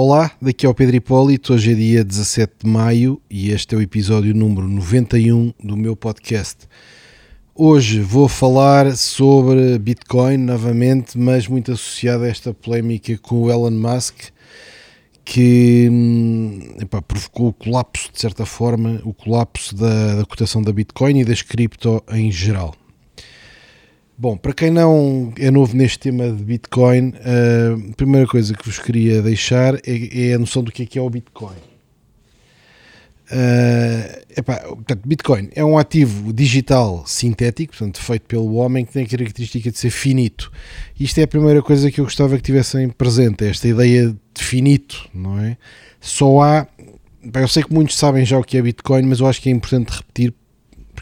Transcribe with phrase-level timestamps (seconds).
[0.00, 3.78] Olá, daqui é o Pedro Hipólito, hoje é dia 17 de maio e este é
[3.78, 6.68] o episódio número 91 do meu podcast.
[7.52, 13.72] Hoje vou falar sobre Bitcoin novamente, mas muito associado a esta polémica com o Elon
[13.72, 14.26] Musk,
[15.24, 20.72] que hum, epá, provocou o colapso, de certa forma, o colapso da, da cotação da
[20.72, 22.72] Bitcoin e das cripto em geral.
[24.20, 28.76] Bom, para quem não é novo neste tema de Bitcoin, a primeira coisa que vos
[28.76, 31.54] queria deixar é, é a noção do que é, que é o Bitcoin.
[33.30, 39.04] Uh, epá, portanto, Bitcoin é um ativo digital sintético, portanto, feito pelo homem, que tem
[39.04, 40.50] a característica de ser finito.
[40.98, 45.08] Isto é a primeira coisa que eu gostava que tivessem presente, esta ideia de finito,
[45.14, 45.56] não é?
[46.00, 46.66] Só há.
[47.34, 49.52] Eu sei que muitos sabem já o que é Bitcoin, mas eu acho que é
[49.52, 50.34] importante repetir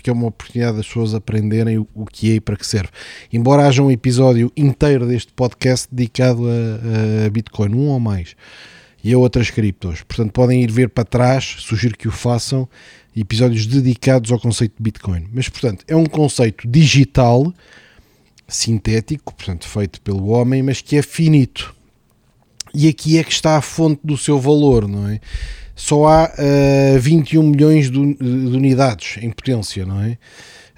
[0.07, 2.91] porque é uma oportunidade das pessoas aprenderem o, o que é e para que serve.
[3.33, 8.37] Embora haja um episódio inteiro deste podcast dedicado a, a Bitcoin, um ou mais,
[9.03, 10.03] e a outras criptos.
[10.03, 12.69] Portanto, podem ir ver para trás, sugiro que o façam,
[13.17, 15.27] episódios dedicados ao conceito de Bitcoin.
[15.33, 17.53] Mas, portanto, é um conceito digital,
[18.47, 21.75] sintético, portanto, feito pelo homem, mas que é finito.
[22.73, 25.21] E aqui é que está a fonte do seu valor, não é?
[25.77, 30.17] Só há uh, 21 milhões de, de, unidades em potência, não é?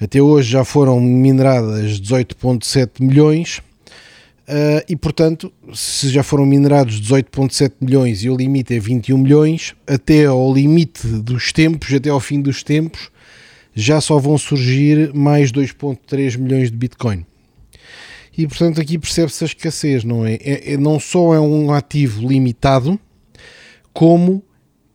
[0.00, 7.74] Até hoje já foram mineradas 18,7 milhões uh, e, portanto, se já foram minerados 18,7
[7.80, 12.40] milhões e o limite é 21 milhões, até ao limite dos tempos, até ao fim
[12.42, 13.08] dos tempos,
[13.72, 17.24] já só vão surgir mais 2,3 milhões de Bitcoin.
[18.36, 20.34] E, portanto, aqui percebe-se a escassez, não é?
[20.34, 20.72] é?
[20.72, 20.76] é?
[20.76, 22.98] Não só é um ativo limitado,
[23.92, 24.42] como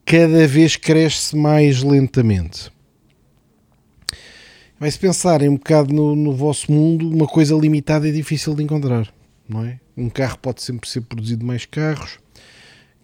[0.06, 2.72] cada vez cresce mais lentamente.
[4.80, 8.64] Mas se pensarem um bocado no, no, vosso mundo, uma coisa limitada é difícil de
[8.64, 9.14] encontrar,
[9.48, 9.80] não é?
[9.96, 12.20] Um carro pode sempre ser produzido mais carros.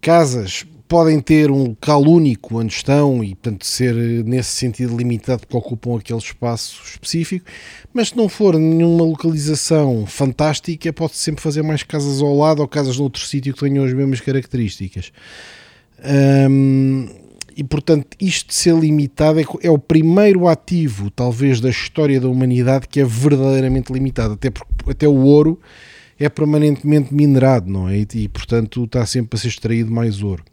[0.01, 3.93] Casas podem ter um local único onde estão e, portanto, ser
[4.25, 7.45] nesse sentido limitado porque ocupam aquele espaço específico.
[7.93, 12.67] Mas se não for nenhuma localização fantástica, pode sempre fazer mais casas ao lado ou
[12.67, 15.11] casas noutro sítio que tenham as mesmas características.
[16.49, 17.07] Um,
[17.55, 22.29] e portanto, isto de ser limitado é, é, o primeiro ativo, talvez, da história da
[22.29, 25.59] humanidade que é verdadeiramente limitado, até porque até o ouro
[26.17, 27.97] é permanentemente minerado, não é?
[27.97, 30.43] E, e portanto está sempre a ser extraído mais ouro.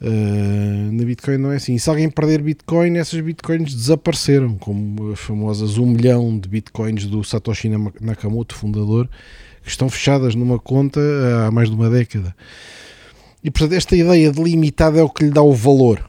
[0.00, 1.74] Uh, na Bitcoin não é assim.
[1.74, 7.06] E se alguém perder Bitcoin, essas Bitcoins desapareceram, como as famosas 1 milhão de Bitcoins
[7.06, 7.68] do Satoshi
[8.00, 9.08] Nakamoto, fundador,
[9.62, 11.00] que estão fechadas numa conta
[11.46, 12.34] há mais de uma década.
[13.42, 16.08] E portanto, esta ideia de limitado é o que lhe dá o valor.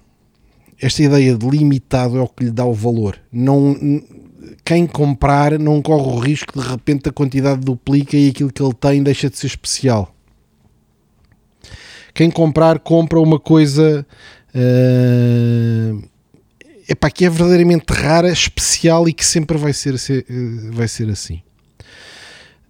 [0.80, 3.20] Esta ideia de limitado é o que lhe dá o valor.
[3.32, 3.76] Não,
[4.64, 8.74] quem comprar não corre o risco de, repente a quantidade duplica e aquilo que ele
[8.74, 10.14] tem deixa de ser especial.
[12.14, 14.06] Quem comprar, compra uma coisa
[14.54, 16.04] uh,
[16.88, 19.96] epá, que é verdadeiramente rara, especial e que sempre vai ser,
[20.72, 21.42] vai ser assim.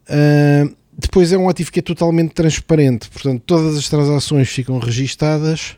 [0.08, 5.78] Uh, depois é um ativo que é totalmente transparente, portanto, todas as transações ficam registadas,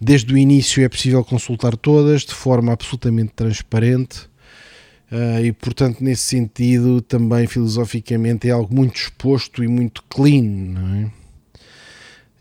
[0.00, 4.28] desde o início é possível consultar todas de forma absolutamente transparente.
[5.10, 11.12] Uh, e portanto, nesse sentido, também filosoficamente é algo muito exposto e muito clean.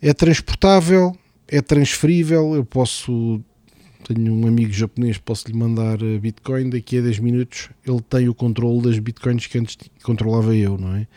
[0.01, 0.09] É?
[0.09, 0.13] é?
[0.13, 1.15] transportável,
[1.47, 2.55] é transferível.
[2.55, 3.39] Eu posso,
[4.07, 6.71] tenho um amigo japonês, posso lhe mandar Bitcoin.
[6.71, 10.95] Daqui a 10 minutos ele tem o controle das Bitcoins que antes controlava eu, não
[10.95, 11.07] é?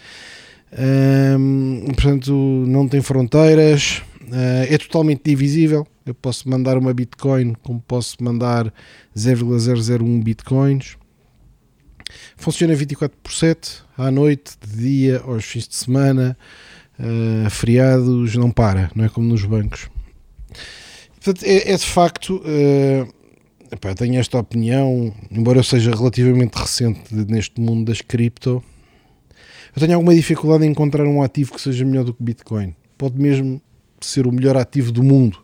[0.77, 2.33] Um, portanto,
[2.67, 5.87] não tem fronteiras, uh, é totalmente divisível.
[6.05, 8.73] Eu posso mandar uma Bitcoin, como posso mandar
[9.17, 10.97] 0,001 Bitcoins.
[12.37, 16.37] Funciona 24 por 7, à noite, de dia, aos fins de semana,
[16.99, 19.91] uh, feriados, não para, não é como nos bancos.
[21.17, 22.37] Portanto, é, é de facto.
[22.37, 23.12] Uh,
[23.71, 28.62] epá, tenho esta opinião, embora eu seja relativamente recente neste mundo das cripto
[29.78, 32.75] eu tenho alguma dificuldade em encontrar um ativo que seja melhor do que Bitcoin.
[32.97, 33.62] Pode mesmo
[34.00, 35.39] ser o melhor ativo do mundo.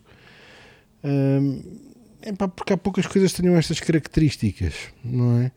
[2.21, 4.73] É porque há poucas coisas que tenham estas características,
[5.03, 5.51] não é?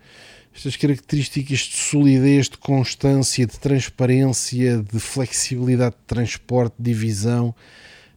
[0.55, 7.55] Estas características de solidez, de constância, de transparência, de flexibilidade de transporte, de divisão.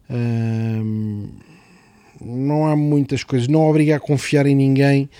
[0.08, 1.28] Hum,
[2.20, 3.48] não há muitas coisas.
[3.48, 5.10] Não obriga a confiar em ninguém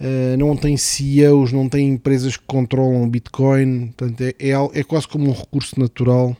[0.00, 5.06] Uh, não tem CEOs, não tem empresas que controlam Bitcoin, portanto é, é, é, quase
[5.06, 6.34] como um recurso natural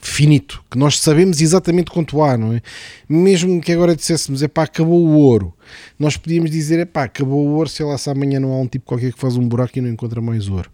[0.00, 2.62] finito, que nós sabemos exatamente quanto há, não é?
[3.08, 5.52] Mesmo que agora disséssemos, é pá, acabou o ouro,
[5.98, 8.66] nós podíamos dizer, é pá, acabou o ouro, sei lá se amanhã não há um
[8.68, 10.70] tipo qualquer que faz um buraco e não encontra mais ouro.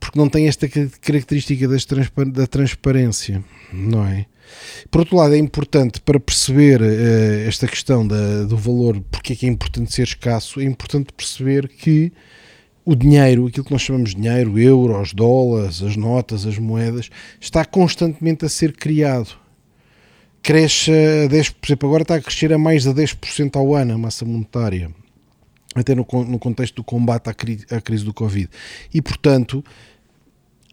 [0.00, 1.68] Porque não tem esta característica
[2.32, 4.26] da transparência, não é?
[4.90, 9.36] Por outro lado, é importante para perceber uh, esta questão da, do valor, porque é
[9.36, 12.12] que é importante ser escasso, é importante perceber que
[12.84, 17.10] o dinheiro, aquilo que nós chamamos de dinheiro, euros, dólares, as notas, as moedas,
[17.40, 19.38] está constantemente a ser criado.
[20.42, 23.94] Cresce a 10%, por exemplo, agora está a crescer a mais de 10% ao ano
[23.94, 24.90] a massa monetária,
[25.74, 28.48] até no, no contexto do combate à, cri, à crise do Covid.
[28.92, 29.62] E, portanto,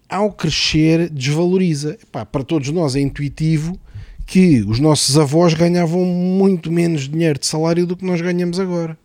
[0.09, 1.97] ao crescer, desvaloriza.
[2.01, 3.77] Epá, para todos nós é intuitivo
[4.25, 8.97] que os nossos avós ganhavam muito menos dinheiro de salário do que nós ganhamos agora.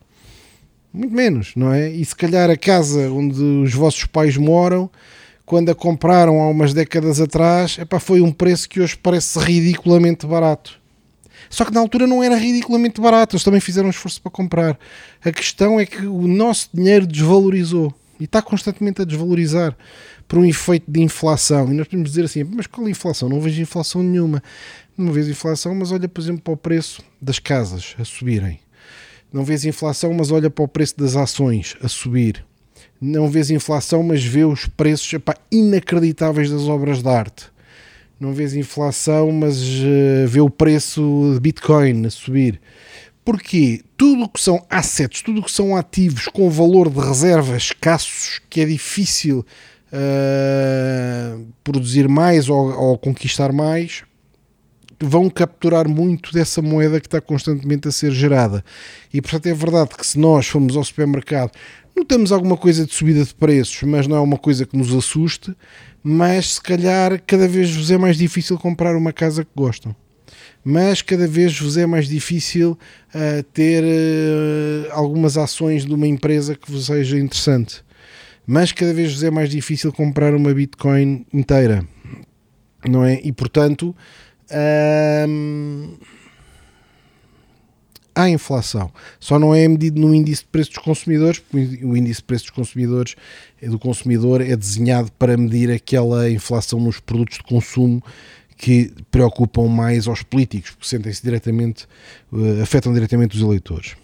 [0.93, 1.89] Muito menos, não é?
[1.89, 4.91] E se calhar a casa onde os vossos pais moram,
[5.47, 10.27] quando a compraram há umas décadas atrás, epá, foi um preço que hoje parece ridiculamente
[10.27, 10.81] barato.
[11.49, 14.79] Só que na altura não era ridiculamente barato, eles também fizeram um esforço para comprar.
[15.25, 19.77] A questão é que o nosso dinheiro desvalorizou e está constantemente a desvalorizar
[20.33, 21.71] por um efeito de inflação.
[21.71, 23.29] E nós podemos dizer assim, mas qual é a inflação?
[23.29, 24.43] Não vejo inflação nenhuma.
[24.97, 28.59] Não vejo inflação, mas olha, por exemplo, para o preço das casas a subirem.
[29.31, 32.43] Não vês inflação, mas olha para o preço das ações a subir.
[32.99, 37.53] Não vês inflação, mas vê os preços epá, inacreditáveis das obras de arte.
[38.19, 42.59] Não vês inflação, mas uh, vê o preço de Bitcoin a subir.
[43.23, 47.55] Porque tudo o que são assets, tudo o que são ativos com valor de reserva
[47.55, 49.45] escassos, que é difícil
[49.93, 54.03] uh, produzir mais ou, ou, conquistar mais,
[55.01, 58.65] vão capturar muito dessa moeda que está constantemente a ser gerada.
[59.13, 61.51] E portanto é verdade que se nós formos ao supermercado,
[61.95, 65.55] notamos alguma coisa de subida de preços, mas não é uma coisa que nos assuste,
[66.03, 69.95] mas se calhar cada vez vos é mais difícil comprar uma casa que gostam.
[70.65, 72.79] Mas cada vez vos é mais difícil
[73.15, 77.83] uh, ter uh, algumas ações de uma empresa que vos seja interessante
[78.47, 81.87] mas cada vez é mais difícil comprar uma Bitcoin inteira,
[82.89, 83.21] não é?
[83.23, 83.95] E portanto
[85.29, 85.97] hum,
[88.15, 88.91] há inflação.
[89.19, 92.47] Só não é medido no índice de preços dos consumidores, porque o índice de preços
[92.47, 93.15] dos consumidores
[93.61, 98.03] é do consumidor é desenhado para medir aquela inflação nos produtos de consumo
[98.57, 101.85] que preocupam mais aos políticos, porque sentem-se diretamente,
[102.31, 103.97] uh, afetam diretamente os eleitores.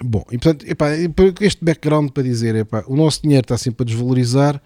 [0.00, 0.90] Bom, e portanto, epá,
[1.40, 4.60] este background para dizer, epá, o nosso dinheiro está sempre a desvalorizar,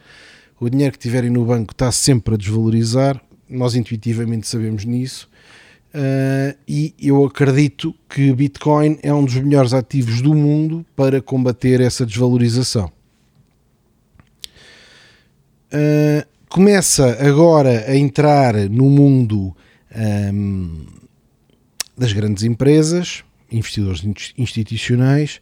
[0.58, 5.28] o dinheiro que tiverem no banco está sempre a desvalorizar, nós intuitivamente sabemos nisso,
[5.94, 11.81] uh, e eu acredito que Bitcoin é um dos melhores ativos do mundo para combater
[11.81, 12.90] essa desvalorização.
[15.67, 19.55] Uh, começa agora a entrar no mundo
[20.32, 20.87] um,
[21.96, 24.04] das grandes empresas, investidores
[24.37, 25.40] institucionais.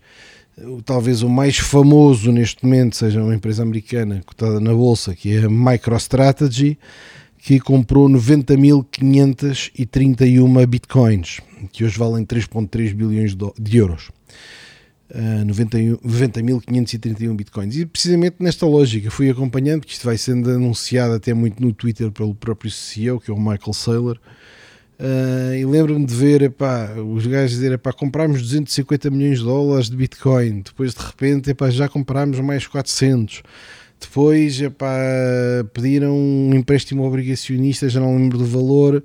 [0.84, 5.44] Talvez o mais famoso neste momento seja uma empresa americana cotada na bolsa, que é
[5.44, 6.78] a MicroStrategy,
[7.44, 11.40] que comprou 90.531 bitcoins,
[11.72, 14.08] que hoje valem 3,3 bilhões de euros.
[15.10, 17.76] Uh, 90.531 bitcoins.
[17.76, 22.10] E precisamente nesta lógica fui acompanhando, que isto vai sendo anunciado até muito no Twitter
[22.10, 24.18] pelo próprio CEO, que é o Michael Saylor,
[25.04, 29.90] Uh, e lembro-me de ver epá, os gajos dizer epá, comprámos 250 milhões de dólares
[29.90, 33.42] de Bitcoin, depois de repente epá, já comprámos mais 400.
[34.00, 34.96] Depois epá,
[35.74, 39.04] pediram um empréstimo obrigacionista, já não lembro do valor,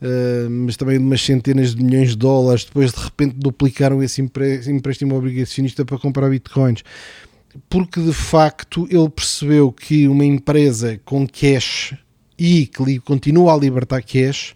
[0.00, 2.64] uh, mas também de umas centenas de milhões de dólares.
[2.64, 6.84] Depois de repente duplicaram esse empréstimo obrigacionista para comprar Bitcoins.
[7.68, 11.92] Porque de facto ele percebeu que uma empresa com cash
[12.38, 14.54] e que continua a libertar cash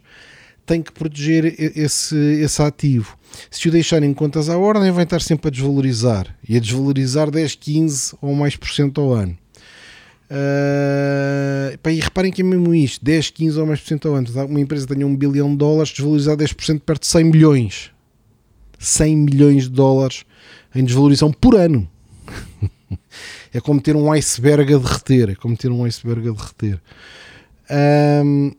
[0.67, 1.45] tem que proteger
[1.77, 3.17] esse, esse ativo.
[3.51, 7.31] Se o deixarem em contas à ordem, vai estar sempre a desvalorizar e a desvalorizar
[7.31, 9.37] 10, 15 ou mais por cento ao ano.
[10.31, 14.29] Uh, e reparem que é mesmo isto: 10, 15 ou mais por cento ao ano.
[14.49, 17.91] Uma empresa tenha um bilhão de dólares, desvalorizar 10% perto de 100 milhões.
[18.79, 20.25] 100 milhões de dólares
[20.75, 21.89] em desvalorização por ano.
[23.53, 25.31] é como ter um iceberg a derreter.
[25.31, 26.81] É como ter um iceberg a derreter.
[28.25, 28.53] Um,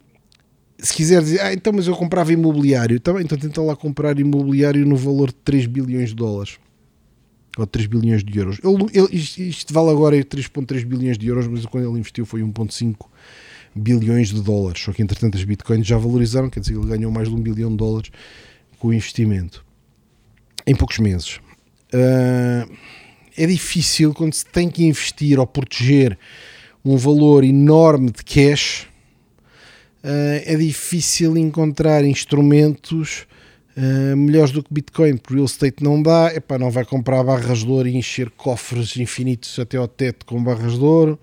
[0.78, 4.86] se quiser dizer, ah, então, mas eu comprava imobiliário, então, então tenta lá comprar imobiliário
[4.86, 6.58] no valor de 3 bilhões de dólares
[7.58, 8.60] ou 3 bilhões de euros.
[8.64, 12.42] Ele, ele, isto, isto, vale agora 3,3 bilhões de euros, mas quando ele investiu foi
[12.42, 12.96] 1,5
[13.74, 14.82] bilhões de dólares.
[14.82, 17.70] Só que entretanto as bitcoins já valorizaram, quer dizer, ele ganhou mais de um bilhão
[17.70, 18.12] de dólares
[18.78, 19.66] com o investimento
[20.68, 21.40] em poucos meses.
[21.94, 22.70] Uh,
[23.38, 26.18] é difícil quando se tem que investir ou proteger
[26.84, 28.88] um valor enorme de cash
[30.46, 33.26] é difícil encontrar instrumentos
[33.76, 35.18] uh, melhores do que Bitcoin.
[35.18, 38.96] Por real estate não dá, epá, não vai comprar barras de ouro e encher cofres
[38.98, 41.20] infinitos até ao teto com barras de ouro.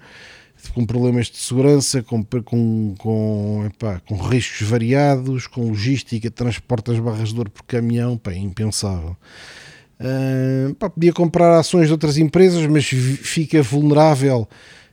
[0.75, 7.01] com problemas de segurança, com, com, com, epá, com riscos variados, com logística, transporte das
[7.01, 9.17] barras de ouro por caminhão, pá, é impensável.
[10.01, 14.49] Uh, podia comprar ações de outras empresas, mas fica vulnerável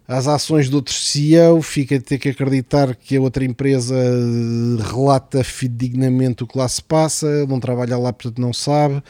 [0.10, 3.94] às ações de outro CEO, fica a ter que acreditar que a outra empresa
[4.92, 9.04] relata fidedignamente o que lá se passa, não trabalha lá, portanto não sabe,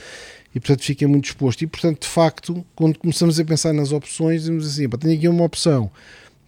[0.53, 1.61] e portanto fica muito exposto.
[1.61, 5.45] E portanto, de facto, quando começamos a pensar nas opções, dizemos assim: tenho aqui uma
[5.45, 5.89] opção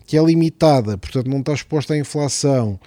[0.06, 2.78] que é limitada, portanto não está exposta à inflação.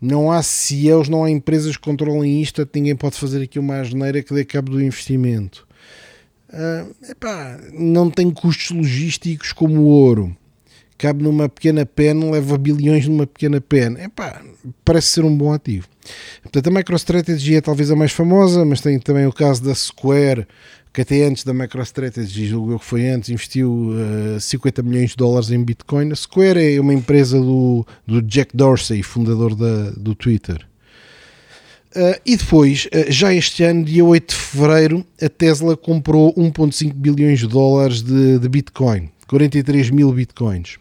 [0.00, 4.20] Não há CEOs, não há empresas que controlem isto, ninguém pode fazer aqui uma asneira
[4.24, 5.64] que dê cabo do investimento.
[6.48, 10.36] Uh, epá, não tem custos logísticos como o ouro
[11.02, 13.96] cabe numa pequena pen, leva bilhões numa pequena pen.
[13.98, 14.40] Epá,
[14.84, 15.88] parece ser um bom ativo.
[16.42, 20.46] Portanto, a MicroStrategy é talvez a mais famosa, mas tem também o caso da Square,
[20.92, 25.16] que até antes da MicroStrategy, julgo que foi antes, investiu uh, eh, 50 milhões de
[25.16, 26.12] dólares em Bitcoin.
[26.12, 30.64] A Square é uma empresa do, do Jack Dorsey, fundador da, do Twitter.
[31.96, 36.92] Uh, e depois, uh, já este ano, dia 8 de fevereiro, a Tesla comprou 1,5
[36.94, 40.78] bilhões de dólares de, de Bitcoin, 43 mil Bitcoins.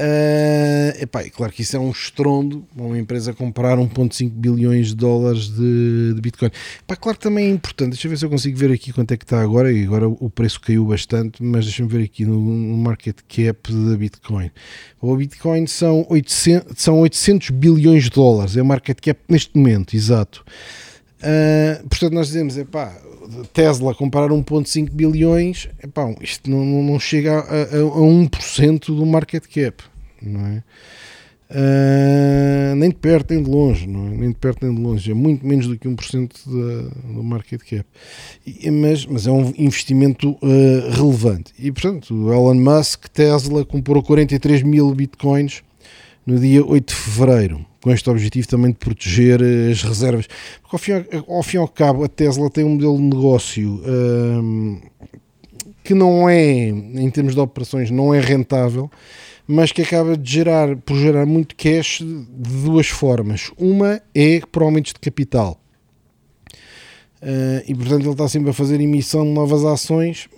[0.00, 5.50] Uh, epá, claro que isso é um estrondo, uma empresa comprar 1.5 bilhões de dólares
[5.50, 6.50] de, de Bitcoin.
[6.80, 9.12] Epá, claro que também é importante, deixa eu ver se eu consigo ver aqui quanto
[9.12, 12.40] é que está agora, e agora o preço caiu bastante, mas deixa-me ver aqui no,
[12.40, 14.50] no, market cap da Bitcoin.
[15.02, 19.94] O Bitcoin são 800, são 800 bilhões de dólares, é o market cap neste momento,
[19.94, 20.42] exato.
[21.18, 22.96] Uh, portanto, nós dizemos, epá,
[23.52, 29.44] Tesla comprar 1.5 bilhões, epá, isto não, não chega a, a, a 1% do market
[29.44, 29.89] cap
[30.22, 30.62] não é?
[31.50, 34.10] Uh, nem de perto nem de longe, não é?
[34.10, 37.60] nem de perto nem de longe, é muito menos do que 1% da, do market
[37.62, 37.84] cap,
[38.46, 41.52] e, mas, mas é um investimento uh, relevante.
[41.58, 45.64] E portanto, o Elon Musk, Tesla, comprou 43 mil bitcoins
[46.24, 49.40] no dia 8 de fevereiro, com este objetivo também de proteger
[49.72, 50.28] as reservas.
[50.62, 50.92] Porque ao fim,
[51.26, 54.80] ao, fim e ao cabo, a Tesla tem um modelo de negócio uh,
[55.82, 58.88] que não é, em termos de operações, não é rentável
[59.50, 63.50] mas que acaba de gerar, por gerar muito cash de duas formas.
[63.58, 65.60] Uma é por aumentos de capital.
[67.20, 70.28] Uh, e portanto ele está sempre a fazer emissão de novas ações,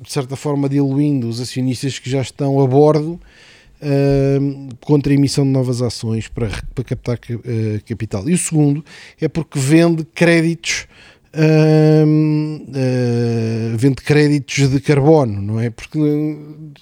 [0.00, 3.20] de certa forma diluindo os acionistas que já estão a bordo
[3.82, 8.26] uh, contra a emissão de novas ações para, para captar uh, capital.
[8.26, 8.82] E o segundo
[9.20, 10.86] é porque vende créditos
[11.34, 12.06] uh,
[12.68, 15.70] uh, vende créditos de carbono, não é?
[15.70, 15.98] Porque,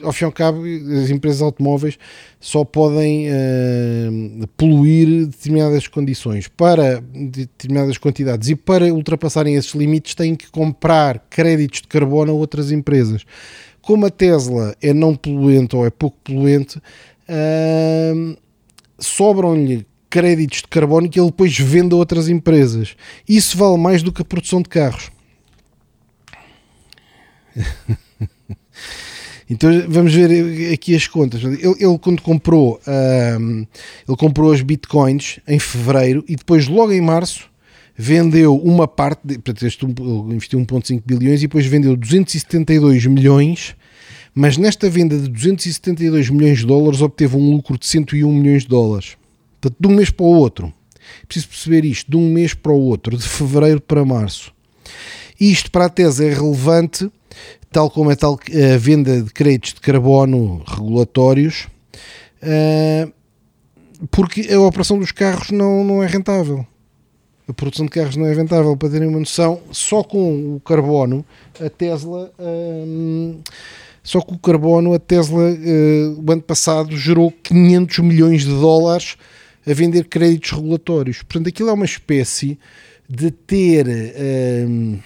[0.03, 0.63] ao fim e ao cabo,
[1.03, 1.99] as empresas automóveis
[2.39, 10.35] só podem uh, poluir determinadas condições para determinadas quantidades e para ultrapassarem esses limites têm
[10.35, 13.25] que comprar créditos de carbono a outras empresas.
[13.83, 18.37] Como a Tesla é não poluente ou é pouco poluente, uh,
[18.99, 22.97] sobram-lhe créditos de carbono que ele depois vende a outras empresas.
[23.29, 25.11] Isso vale mais do que a produção de carros.
[29.49, 31.43] então vamos ver aqui as contas.
[31.43, 32.81] Ele, ele quando comprou,
[33.41, 33.67] um,
[34.07, 37.49] ele comprou as bitcoins em fevereiro e depois logo em março
[37.97, 43.77] vendeu uma parte, de, portanto, este, investiu 1.5 bilhões e depois vendeu 272 milhões,
[44.35, 48.69] mas nesta venda de 272 milhões de dólares obteve um lucro de 101 milhões de
[48.69, 49.20] dólares.
[49.61, 50.73] Portanto, de um mês para o outro.
[51.27, 54.53] Preciso perceber isto, de um mês para o outro, de fevereiro para março.
[55.39, 57.11] Isto para a tese é relevante,
[57.71, 61.69] tal como é tal a venda de créditos de carbono regulatórios,
[62.43, 63.09] eh,
[64.11, 66.67] porque a operação dos carros não, não é rentável.
[67.49, 68.77] A produção de carros não é rentável.
[68.77, 71.25] Para terem uma noção, só com o carbono,
[71.61, 72.33] a Tesla.
[72.39, 73.41] Hum,
[74.03, 79.17] só com o carbono, a Tesla, uh, o ano passado, gerou 500 milhões de dólares
[79.67, 81.23] a vender créditos regulatórios.
[81.23, 82.59] Portanto, aquilo é uma espécie
[83.09, 83.87] de ter
[84.69, 84.99] hum,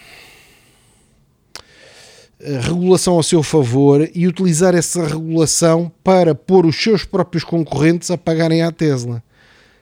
[2.60, 8.18] regulação ao seu favor e utilizar essa regulação para pôr os seus próprios concorrentes a
[8.18, 9.22] pagarem à Tesla.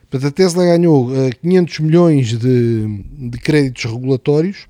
[0.09, 4.67] Portanto, a Tesla ganhou uh, 500 milhões de, de créditos regulatórios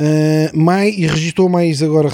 [0.00, 2.10] uh, mais, e registrou mais agora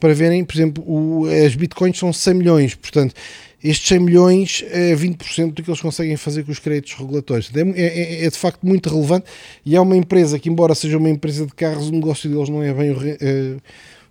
[0.00, 2.74] para verem, por exemplo, o, as bitcoins são 100 milhões.
[2.74, 3.14] Portanto,
[3.62, 7.50] estes 100 milhões é 20% do que eles conseguem fazer com os créditos regulatórios.
[7.54, 9.26] É, é, é, de facto muito relevante
[9.64, 12.62] e é uma empresa que, embora seja uma empresa de carros, o negócio deles não
[12.62, 13.56] é bem o, é,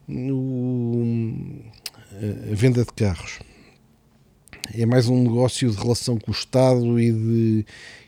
[0.09, 1.03] o,
[2.51, 3.39] a venda de carros.
[4.77, 7.65] É mais um negócio de relação com o Estado e de,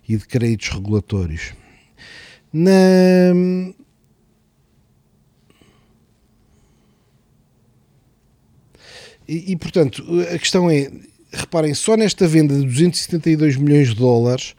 [0.09, 1.53] e de créditos regulatórios.
[2.51, 2.69] Na,
[9.29, 10.03] E, e, portanto,
[10.33, 10.91] a questão é,
[11.31, 14.55] reparem, só nesta venda de 272 milhões de dólares,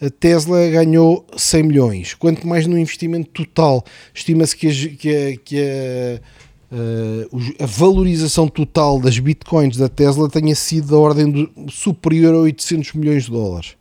[0.00, 2.14] a Tesla ganhou 100 milhões.
[2.14, 3.84] Quanto mais no investimento total,
[4.14, 10.54] estima-se que, a, que, a, que a, a, valorização total das bitcoins da Tesla tenha
[10.54, 13.76] sido da ordem do, superior a 800 milhões de dólares.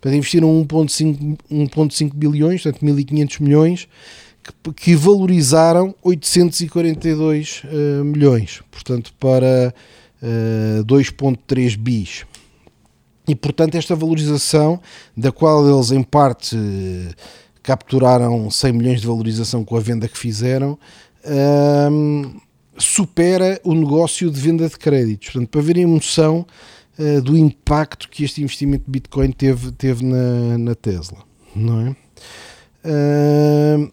[0.00, 3.88] Portanto, investiram 1,5 bilhões, portanto 1.500 milhões,
[4.42, 9.72] que, que valorizaram 842 uh, milhões, portanto, para
[10.22, 12.24] uh, eh, 2,3 bis.
[13.28, 14.80] E, portanto, esta valorização,
[15.16, 16.56] da qual eles em parte
[17.62, 20.78] capturaram 100 milhões de valorização com a venda que fizeram,
[21.92, 22.40] um,
[22.76, 25.30] supera o negócio de venda de créditos.
[25.30, 26.46] Portanto, para verem a noção
[26.98, 31.18] uh, do impacto que este investimento de Bitcoin teve, teve na, na Tesla,
[31.54, 31.90] não é?
[32.82, 33.92] Uh,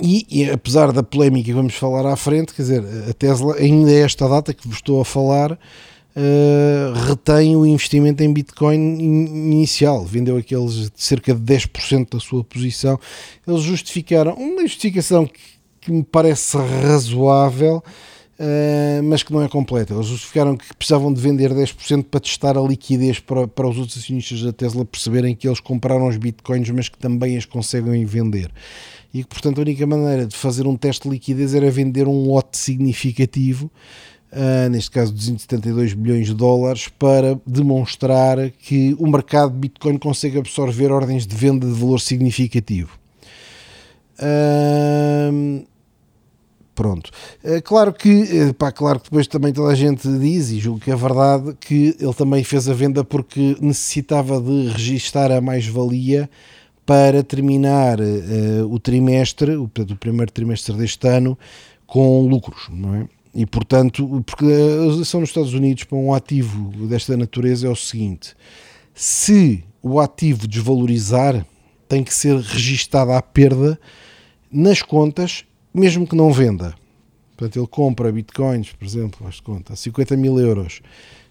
[0.00, 3.90] e, e, apesar da polémica que vamos falar à frente, quer dizer, a Tesla, ainda
[3.90, 10.04] é esta data que vos estou a falar, uh, retém o investimento em Bitcoin inicial,
[10.04, 12.98] vendeu aqueles de cerca de 10% da sua posição.
[13.46, 15.40] Eles justificaram, uma justificação que,
[15.80, 17.82] que me parece razoável,
[18.38, 19.94] Uh, mas que não é completa.
[19.94, 23.96] Eles justificaram que precisavam de vender 10% para testar a liquidez para, para os outros
[23.96, 28.50] acionistas da Tesla perceberem que eles compraram os bitcoins, mas que também as conseguem vender.
[29.16, 32.28] E que, portanto, a única maneira de fazer um teste de liquidez era vender um
[32.28, 33.70] lote significativo,
[34.30, 40.38] uh, neste caso 272 bilhões de dólares, para demonstrar que o mercado de bitcoin consegue
[40.38, 42.98] absorver ordens de venda de valor significativo.
[44.18, 45.64] Uh,
[46.74, 47.10] Pronto.
[47.42, 50.78] É claro que, eh, pá, claro que depois também toda a gente diz, e julgo
[50.78, 56.28] que é verdade, que ele também fez a venda porque necessitava de registar a mais-valia
[56.86, 61.36] para terminar uh, o trimestre, o, o primeiro trimestre deste ano,
[61.86, 63.08] com lucros, não é?
[63.34, 67.76] E portanto, porque a legislação nos Estados Unidos para um ativo desta natureza é o
[67.76, 68.34] seguinte:
[68.94, 71.44] se o ativo desvalorizar,
[71.86, 73.78] tem que ser registada a perda
[74.50, 75.44] nas contas
[75.76, 76.74] mesmo que não venda,
[77.36, 80.80] portanto, ele compra bitcoins, por exemplo, faz conta, a 50 mil euros.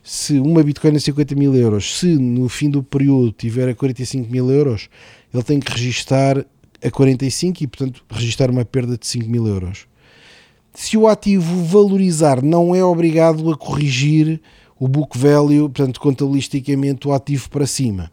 [0.04, 4.32] Se uma bitcoin a 50 mil euros, se no fim do período tiver a 45
[4.32, 4.88] mil euros,
[5.36, 6.46] ele tem que registar
[6.84, 9.88] a 45 e, portanto, registar uma perda de 5 mil euros.
[10.74, 14.42] Se o ativo valorizar, não é obrigado a corrigir
[14.80, 18.12] o book value, portanto, contabilisticamente, o ativo para cima.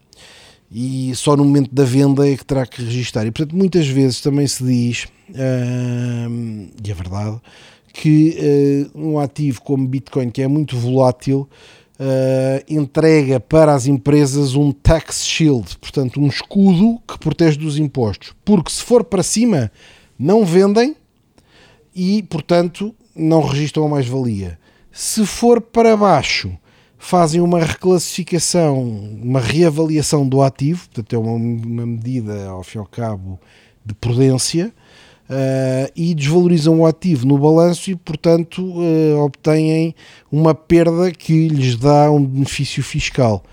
[0.71, 3.27] E só no momento da venda é que terá que registar.
[3.27, 5.07] E, portanto, muitas vezes também se diz
[6.83, 7.39] e é verdade,
[7.93, 11.47] que uh, um ativo como Bitcoin, que é muito volátil,
[12.03, 18.35] uh, entrega para as empresas um tax shield, portanto, um escudo que protege dos impostos.
[18.43, 19.71] Porque se for para cima,
[20.19, 20.95] não vendem
[21.95, 24.59] e, portanto, não registram a mais-valia.
[24.91, 26.55] Se for para baixo,
[26.97, 28.81] fazem uma reclassificação,
[29.21, 33.39] uma reavaliação do ativo, portanto, é uma, uma medida, ao fim e ao cabo,
[33.85, 34.73] de prudência
[35.33, 39.95] uh, e desvalorizam o ativo no balanço e, portanto, uh, obtêm
[40.31, 43.43] uma perda que lhes dá um benefício fiscal.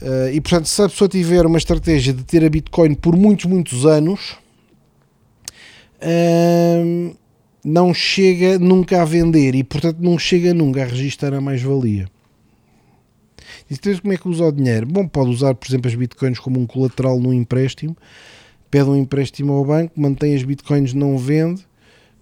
[0.00, 3.44] Uh, e, portanto, se a pessoa tiver uma estratégia de ter a Bitcoin por muitos,
[3.44, 4.36] muitos anos,
[7.64, 12.08] não chega nunca a vender e, portanto, não chega nunca a registrar a mais-valia.
[13.68, 14.86] E como é que usa o dinheiro?
[14.86, 17.96] Bom, pode usar, por exemplo, as bitcoins como um colateral num empréstimo
[18.70, 21.66] pede um empréstimo ao banco, mantém as bitcoins, não vende,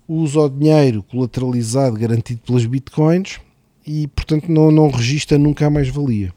[0.09, 3.41] usa o dinheiro colateralizado, garantido pelas bitcoins
[3.87, 6.33] e, portanto, não, não registra nunca a mais-valia.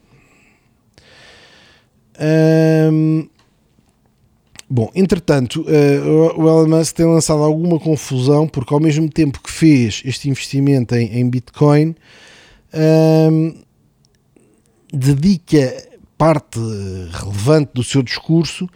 [4.69, 9.52] bom, entretanto, uh, o Elon Musk tem lançado alguma confusão porque, ao mesmo tempo que
[9.52, 11.95] fez este investimento em, em Bitcoin,
[14.91, 16.60] dedica parte
[17.12, 18.67] relevante do seu discurso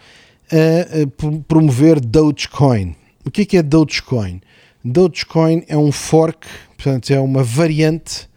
[0.51, 2.95] a, promover Dogecoin.
[3.25, 4.41] O que é, que é Dogecoin?
[4.83, 8.27] Dogecoin é um fork, portanto, é uma variante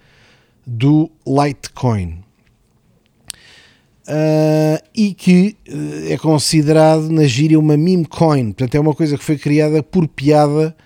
[0.67, 2.25] do Litecoin.
[4.09, 9.19] Uh, e que uh, é considerado na gíria uma meme coin, portanto é uma coisa
[9.19, 10.77] que foi criada por piada,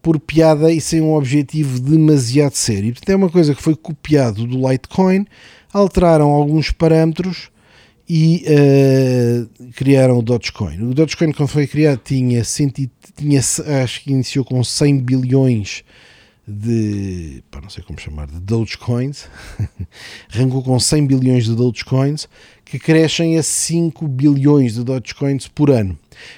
[0.00, 2.92] por piada e sem um objetivo demasiado sério.
[2.92, 5.26] Portanto é uma coisa que foi copiado do Litecoin,
[5.70, 7.51] alteraram alguns parâmetros
[8.08, 10.80] e uh, criaram o Dogecoin.
[10.82, 15.84] O Dogecoin, quando foi criado, tinha, centi, tinha acho que iniciou com 100 bilhões
[16.46, 19.26] de, pá, não sei como chamar, de Dogecoins,
[20.32, 22.28] arrancou com 100 bilhões de Dogecoins,
[22.64, 25.96] que crescem a 5 bilhões de Dogecoins por ano.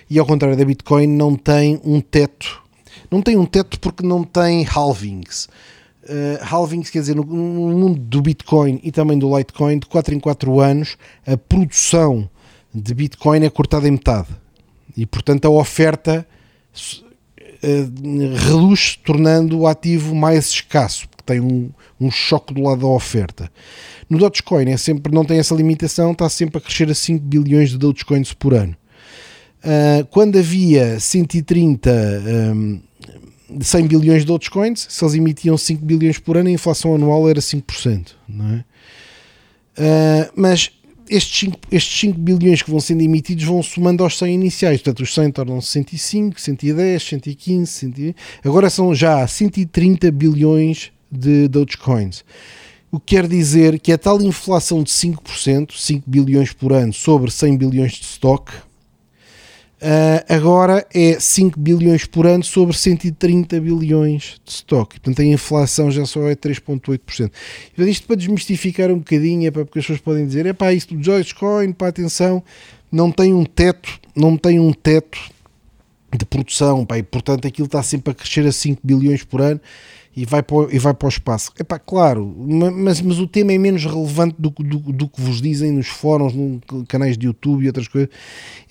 [0.09, 2.63] E ao contrário da Bitcoin, não tem um teto.
[3.11, 5.49] Não tem um teto porque não tem halvings.
[6.05, 10.15] Uh, halvings, quer dizer, no, no, mundo do Bitcoin e também do Litecoin, de 4
[10.15, 12.29] em 4 anos, a produção
[12.75, 14.29] de Bitcoin é cortada em metade.
[14.97, 16.27] E, portanto, a oferta
[17.63, 22.87] uh, reduz, tornando o ativo mais escasso, porque tem um, um choque do lado da
[22.87, 23.51] oferta.
[24.09, 27.71] No Dogecoin é sempre, não tem essa limitação, está sempre a crescer a 5 bilhões
[27.71, 28.77] de Dogecoins por ano.
[29.65, 32.83] Uh, quando havia 130 um,
[33.61, 37.41] 100 bilhões de Dogecoins, se eles emitiam 5 bilhões por ano, a inflação anual era
[37.41, 38.13] 5%.
[38.29, 38.65] Não é?
[39.77, 40.71] Uh, mas
[41.09, 44.81] estes 5, estes 5 bilhões que vão sendo emitidos vão somando aos 100 iniciais.
[44.81, 48.17] Portanto, os 100 tornam-se 105, 110, 115, 120.
[48.45, 52.25] agora são já 130 bilhões de Dogecoins.
[52.91, 57.31] O que quer dizer que a tal inflação de 5%, 5 bilhões por ano sobre
[57.31, 58.53] 100 bilhões de stock,
[59.85, 64.99] Uh, agora é 5 bilhões por ano sobre 130 bilhões de stock.
[64.99, 67.31] Portanto, a inflação já só é 3,8%.
[67.77, 70.95] Isto para desmistificar um bocadinho, é para porque as pessoas podem dizer: é pá, isto
[70.95, 72.43] do Dogecoin, para atenção,
[72.91, 75.19] não tem um teto, não tem um teto
[76.17, 79.61] de produção, pá, e portanto aquilo está sempre a crescer a 5 bilhões por ano
[80.17, 81.53] e vai para o, e vai para o espaço.
[81.59, 85.43] É pá, claro, mas, mas o tema é menos relevante do, do, do que vos
[85.43, 88.11] dizem nos fóruns, nos canais de YouTube e outras coisas.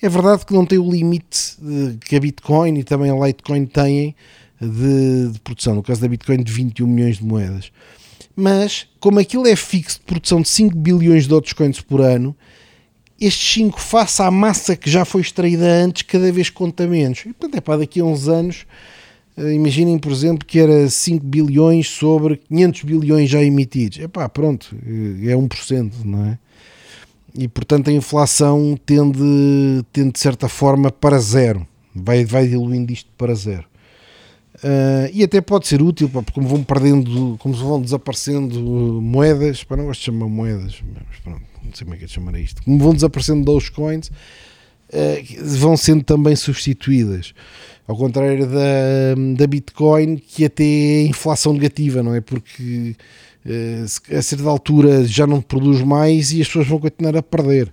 [0.00, 1.56] É verdade que não tem o limite
[2.06, 4.16] que a Bitcoin e também a Litecoin têm
[4.60, 7.70] de, de produção, no caso da Bitcoin de 21 milhões de moedas.
[8.34, 12.34] Mas, como aquilo é fixo de produção de 5 bilhões de outros coins por ano,
[13.20, 17.20] estes 5 face à massa que já foi extraída antes, cada vez conta menos.
[17.20, 18.93] E portanto é para daqui a uns anos eh,
[19.36, 23.98] imaginem, por exemplo, que era 5 bilhões sobre 500 bilhões já emitidos.
[23.98, 26.38] Epá, pronto, eh, é 1%, não é?
[27.36, 33.10] E portanto a inflação tende, tende de certa forma para zero, vai, vai diluindo isto
[33.18, 33.64] para zero.
[34.56, 39.78] Uh, e até pode ser útil, porque como vão perdendo, como vão desaparecendo moedas, para
[39.78, 42.38] não gosto de chamar moedas, mas pronto, não sei como é que é de chamar
[42.38, 47.34] isto, como vão desaparecendo those coins, uh, vão sendo também substituídas.
[47.86, 52.20] Ao contrário da, da Bitcoin, que até é inflação negativa, não é?
[52.20, 52.96] Porque
[53.44, 57.72] uh, a certa altura já não produz mais e as pessoas vão continuar a perder.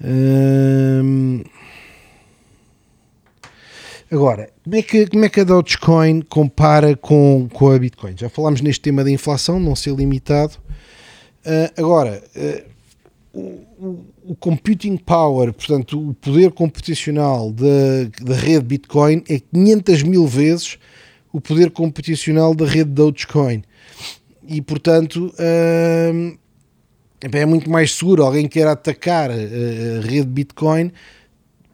[0.00, 1.44] Uh,
[4.10, 8.14] agora, como é, que, como é que a Dogecoin compara com, com a Bitcoin?
[8.16, 10.54] Já falámos neste tema da inflação, não ser limitado.
[11.46, 12.24] Uh, agora,
[13.36, 17.64] o, o, computing power, portanto, o poder computacional da,
[18.22, 20.78] da rede Bitcoin é 500 mil vezes
[21.32, 23.62] o poder computacional da rede Dogecoin.
[24.48, 25.34] E, portanto,
[26.14, 26.36] hum,
[27.20, 28.24] é muito mais seguro.
[28.24, 30.90] Alguém quer atacar a, a rede Bitcoin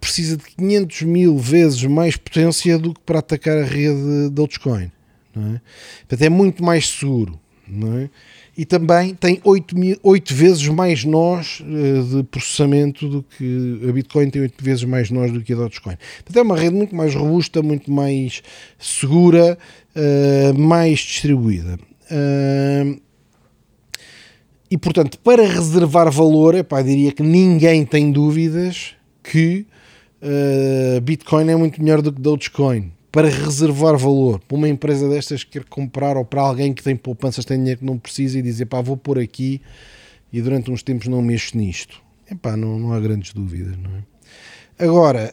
[0.01, 4.91] precisa de 500 mil vezes mais potência do que para atacar a rede Dogecoin.
[5.35, 5.61] Não é?
[6.01, 7.39] Portanto, é muito mais seguro.
[7.69, 8.11] Não é?
[8.57, 13.93] E também tem 8, mil, 8 vezes mais nós uh, de processamento do que a
[13.93, 15.97] Bitcoin tem 8 vezes mais nós do que a Dogecoin.
[16.17, 18.43] Portanto, é uma rede muito mais robusta, muito mais
[18.79, 19.57] segura,
[19.97, 21.79] uh, mais distribuída.
[24.71, 29.65] E portanto, para reservar valor, epá, diria que ninguém tem dúvidas que
[31.03, 35.61] Bitcoin é muito melhor do que Dogecoin para reservar valor para uma empresa destas que
[35.61, 38.65] quer comprar ou para alguém que tem poupanças, tem dinheiro que não precisa e dizer
[38.67, 39.61] pá, vou pôr aqui
[40.33, 42.03] e durante uns tempos não mexo nisto.
[42.31, 44.13] Epá, não, não há grandes dúvidas, não é?
[44.79, 45.31] Agora,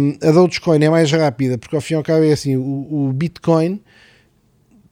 [0.00, 3.08] hum, a Dogecoin é mais rápida porque ao fim e ao cabo é assim, o,
[3.08, 3.80] o Bitcoin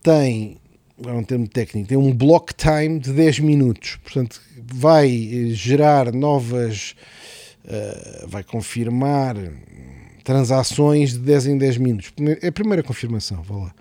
[0.03, 0.57] tem,
[1.05, 4.41] é um termo técnico, tem um block time de 10 minutos, portanto
[4.73, 5.09] vai
[5.51, 6.97] gerar novas,
[7.67, 9.37] uh, vai confirmar
[10.25, 12.13] transações de 10 em 10 minutos.
[12.41, 13.75] É a primeira confirmação, vá lá.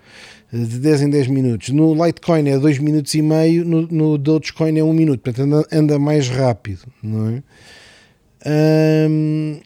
[0.52, 1.70] De 10 em 10 minutos.
[1.70, 5.20] No Litecoin é 2 minutos e meio, no, no Dogecoin é 1 minuto.
[5.20, 7.42] Portanto, anda, anda mais rápido, não é?
[9.08, 9.60] Um...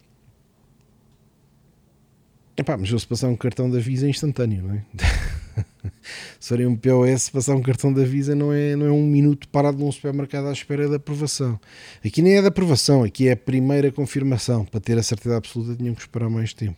[2.56, 4.84] Epá, mas eu se passar um cartão da Visa é instantâneo, não é?
[6.38, 9.48] se forem um POS, passar um cartão da Visa não é, não é um minuto
[9.48, 11.58] parado num supermercado à espera da aprovação.
[12.04, 14.64] Aqui nem é da aprovação, aqui é a primeira confirmação.
[14.64, 16.76] Para ter a certeza absoluta, tinham que esperar mais tempo.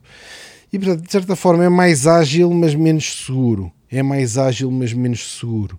[0.73, 3.73] E portanto, de certa forma, é mais ágil, mas menos seguro.
[3.91, 5.79] É mais ágil, mas menos seguro.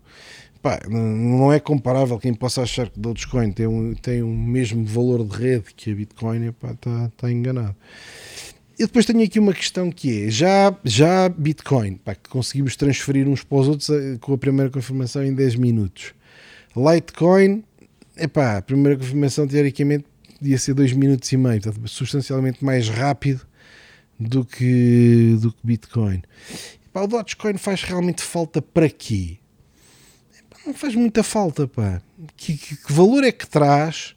[0.61, 2.19] Pá, não é comparável.
[2.19, 5.91] Quem possa achar que Dogecoin tem um, tem o um mesmo valor de rede que
[5.91, 7.75] a Bitcoin, está tá enganado.
[8.81, 13.27] E depois tenho aqui uma questão que é, já, já Bitcoin, pá, que conseguimos transferir
[13.27, 16.15] uns para os outros eh, com a primeira confirmação em 10 minutos.
[16.75, 17.63] Litecoin,
[18.17, 20.05] epá, a primeira confirmação teoricamente
[20.41, 23.45] ia ser 2 minutos e meio, portanto, substancialmente mais rápido
[24.19, 26.23] do que, do que Bitcoin.
[26.91, 29.37] Pá, o Dogecoin faz realmente falta para quê?
[30.65, 32.01] Não faz muita falta, pá.
[32.35, 34.15] Que, que, que valor é que traz?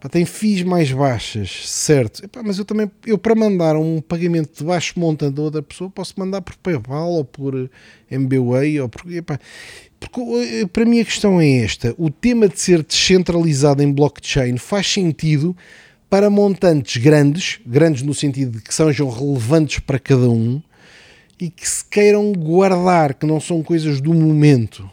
[0.00, 2.24] Pá, tem FIIs mais baixas, certo?
[2.24, 5.90] Epá, mas eu também, eu para mandar um pagamento de baixo montante a outra pessoa,
[5.90, 7.68] posso mandar por PayPal ou por
[8.08, 9.12] MBWay ou por.
[9.12, 9.40] Epá,
[9.98, 14.56] porque eh, para mim a questão é esta: o tema de ser descentralizado em blockchain
[14.56, 15.56] faz sentido
[16.08, 20.62] para montantes grandes, grandes no sentido de que sejam relevantes para cada um
[21.40, 24.88] e que se queiram guardar, que não são coisas do momento.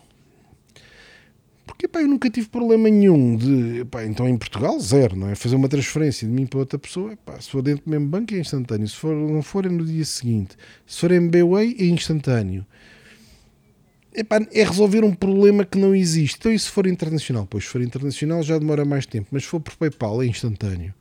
[1.85, 3.85] Porque pá, eu nunca tive problema nenhum de.
[3.85, 5.35] Pá, então em Portugal, zero, não é?
[5.35, 8.33] Fazer uma transferência de mim para outra pessoa, pá, se for dentro do mesmo banco
[8.33, 12.65] é instantâneo, se for, não for é no dia seguinte, se for MBWay é instantâneo.
[14.11, 16.37] Epá, é resolver um problema que não existe.
[16.39, 17.45] Então, e se for internacional?
[17.47, 20.93] Pois, se for internacional já demora mais tempo, mas se for por PayPal é instantâneo.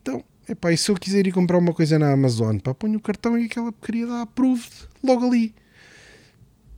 [0.00, 3.00] Então, epá, e se eu quiser ir comprar uma coisa na Amazon, pá, ponho o
[3.00, 4.72] cartão e aquela porcaria dá approved
[5.04, 5.54] logo ali.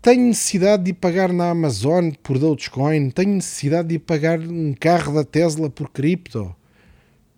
[0.03, 3.11] Tenho necessidade de ir pagar na Amazon por Dogecoin?
[3.11, 6.53] Tenho necessidade de ir pagar um carro da Tesla por cripto?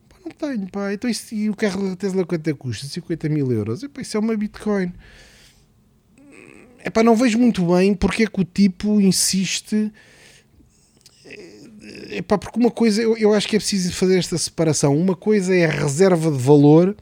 [0.08, 0.90] Pá, não tenho, pá.
[0.90, 2.86] Então, e o carro da Tesla quanto é que custa?
[2.86, 3.82] 50 mil euros.
[3.82, 4.90] Epá, isso é uma Bitcoin.
[6.82, 9.92] Epá, não vejo muito bem porque é que o tipo insiste.
[12.12, 14.96] Epá, porque uma coisa, eu, eu acho que é preciso fazer esta separação.
[14.96, 16.96] Uma coisa é a reserva de valor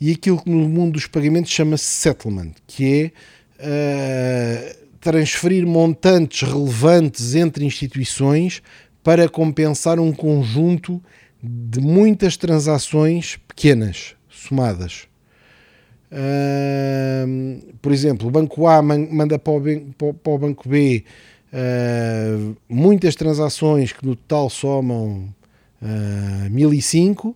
[0.00, 4.72] e aquilo que no mundo dos pagamentos chama-se settlement, que é.
[4.78, 8.62] Uh, transferir montantes relevantes entre instituições
[9.02, 11.02] para compensar um conjunto
[11.42, 15.08] de muitas transações pequenas, somadas.
[16.12, 21.04] Uh, por exemplo, o banco A manda para o, banco B
[21.52, 25.34] uh, muitas transações que no total somam
[25.82, 27.34] uh, 1005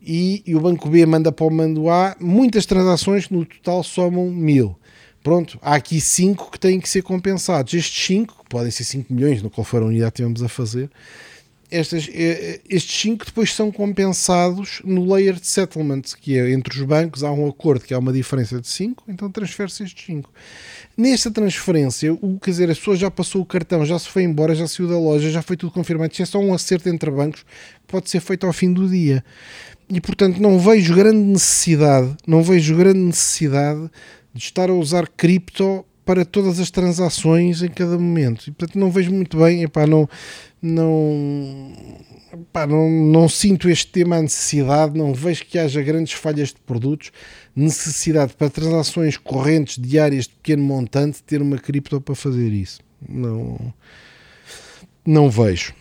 [0.00, 3.82] e, e o banco B manda para o mando A muitas transações que no total
[3.82, 4.78] somam 1000.
[5.24, 7.72] Pronto, há aqui 5 que têm que ser compensados.
[7.72, 10.50] Estes 5, que podem ser 5 milhões, no qual for a unidade que tivemos a
[10.50, 10.90] fazer,
[11.70, 16.86] estas, eh, estes 5 depois são compensados no layer de settlement, que é entre os
[16.86, 20.30] bancos, há um acordo que há uma diferença de 5, então transfere-se estes 5.
[20.94, 24.54] Nesta transferência, o, quer dizer, a pessoa já passou o cartão, já se foi embora,
[24.54, 26.12] já saiu da loja, já foi tudo confirmado.
[26.12, 29.24] Isto é só um acerto entre bancos que pode ser feito ao fim do dia.
[29.88, 33.90] E portanto, não vejo grande necessidade, não vejo grande necessidade
[34.34, 38.48] de estar a usar cripto para todas as transações em cada momento.
[38.48, 40.08] E portanto não vejo muito bem, epá, não,
[40.60, 41.72] não,
[42.32, 46.60] epá, não, não sinto este tema a necessidade, não vejo que haja grandes falhas de
[46.66, 47.10] produtos,
[47.56, 52.80] necessidade para transações correntes diárias de pequeno montante ter uma cripto para fazer isso.
[53.08, 53.56] Não,
[55.06, 55.74] não vejo.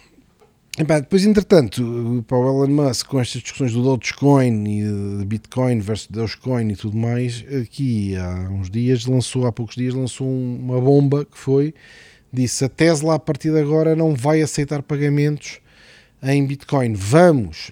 [0.75, 5.79] Epá, depois, entretanto, para o Elon Musk, com estas discussões do Dogecoin e de Bitcoin
[5.79, 10.81] versus Dogecoin e tudo mais, aqui há uns dias lançou, há poucos dias, lançou uma
[10.81, 11.75] bomba que foi,
[12.31, 15.59] disse a Tesla a partir de agora não vai aceitar pagamentos
[16.23, 16.95] em Bitcoin.
[16.95, 17.69] Vamos,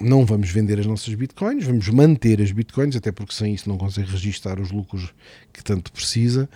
[0.00, 3.76] não vamos vender as nossas Bitcoins, vamos manter as Bitcoins, até porque sem isso não
[3.76, 5.12] consegue registrar os lucros
[5.52, 6.48] que tanto precisa,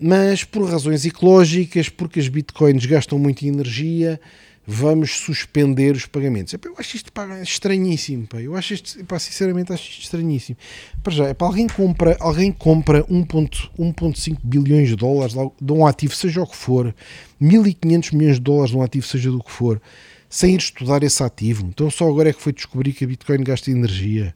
[0.00, 4.20] mas por razões ecológicas, porque as Bitcoins gastam muita energia,
[4.66, 6.54] vamos suspender os pagamentos.
[6.54, 8.26] Eu acho isto pá, estranhíssimo.
[8.26, 8.40] Pá.
[8.40, 10.56] Eu acho isto, pá, sinceramente, acho isto estranhíssimo.
[11.02, 16.42] Para já, para alguém compra, alguém compra 1,5 bilhões de dólares de um ativo, seja
[16.42, 16.94] o que for,
[17.40, 19.80] 1.500 milhões de dólares de um ativo, seja do que for,
[20.28, 21.66] sem ir estudar esse ativo.
[21.66, 24.34] Então só agora é que foi descobrir que a Bitcoin gasta energia.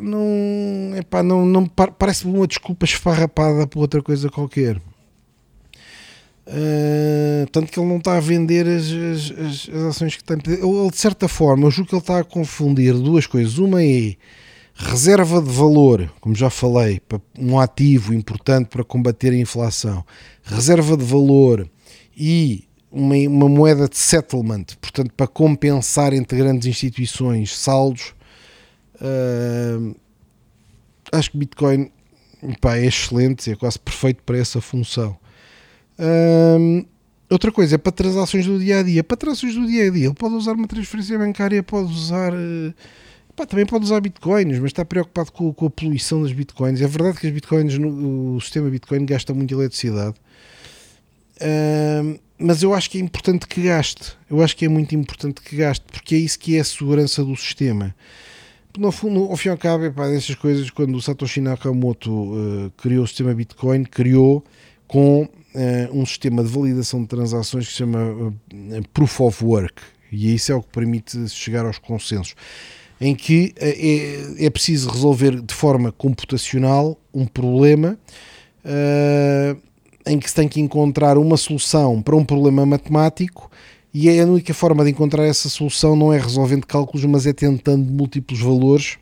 [0.00, 4.80] Não, epá, não, não parece-me uma desculpa esfarrapada por outra coisa qualquer.
[7.50, 10.38] Tanto que ele não está a vender as, as, as ações que tem.
[10.46, 13.58] Ele, de certa forma, eu julgo que ele está a confundir duas coisas.
[13.58, 14.14] Uma é
[14.74, 17.00] reserva de valor, como já falei,
[17.38, 20.04] um ativo importante para combater a inflação.
[20.44, 21.68] Reserva de valor
[22.16, 28.14] e uma, uma moeda de settlement, portanto, para compensar entre grandes instituições saldos.
[29.00, 29.96] Uh,
[31.10, 31.90] acho que Bitcoin
[32.60, 35.18] pá, é excelente, é quase perfeito para essa função
[37.30, 39.04] outra coisa é para transações do dia a dia.
[39.04, 42.32] Para transações do dia a dia, ele pode usar uma transferência bancária, pode usar.
[42.32, 42.74] Uh,
[43.34, 46.80] pá, também pode usar bitcoins, mas está preocupado com, com, a poluição das bitcoins.
[46.80, 50.16] É verdade que as bitcoins, o sistema bitcoin gasta muita eletricidade.
[51.36, 54.12] Uh, mas eu acho que é importante que gaste.
[54.30, 57.24] Eu acho que é muito importante que gaste, porque é isso que é a segurança
[57.24, 57.94] do sistema.
[58.78, 62.10] No fundo, ao fim e ao cabo, é pá, dessas coisas, quando o Satoshi Nakamoto
[62.10, 64.44] uh, criou o sistema Bitcoin, criou
[64.86, 65.26] com
[65.92, 68.34] um sistema de validação de transações que se chama uh,
[68.92, 72.34] Proof of Work, e isso é o que permite chegar aos consensos.
[73.00, 77.98] em que é, é preciso resolver de forma computacional um problema
[78.64, 79.60] uh,
[80.06, 83.50] em que se tem que encontrar uma solução para um problema matemático
[83.92, 87.32] e é a única forma de encontrar essa solução não é resolvendo cálculos, mas é
[87.32, 88.98] tentando múltiplos valores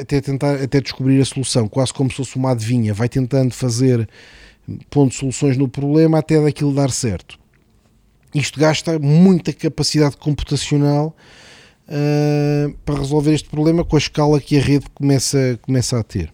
[0.00, 4.08] até tentar até descobrir a solução, quase como se fosse uma adivinha, vai tentando fazer
[4.88, 7.38] pondo soluções no problema até daquilo dar certo.
[8.34, 11.16] Isto gasta muita capacidade computacional
[11.88, 16.32] uh, para resolver este problema com a escala que a rede começa, começa a ter.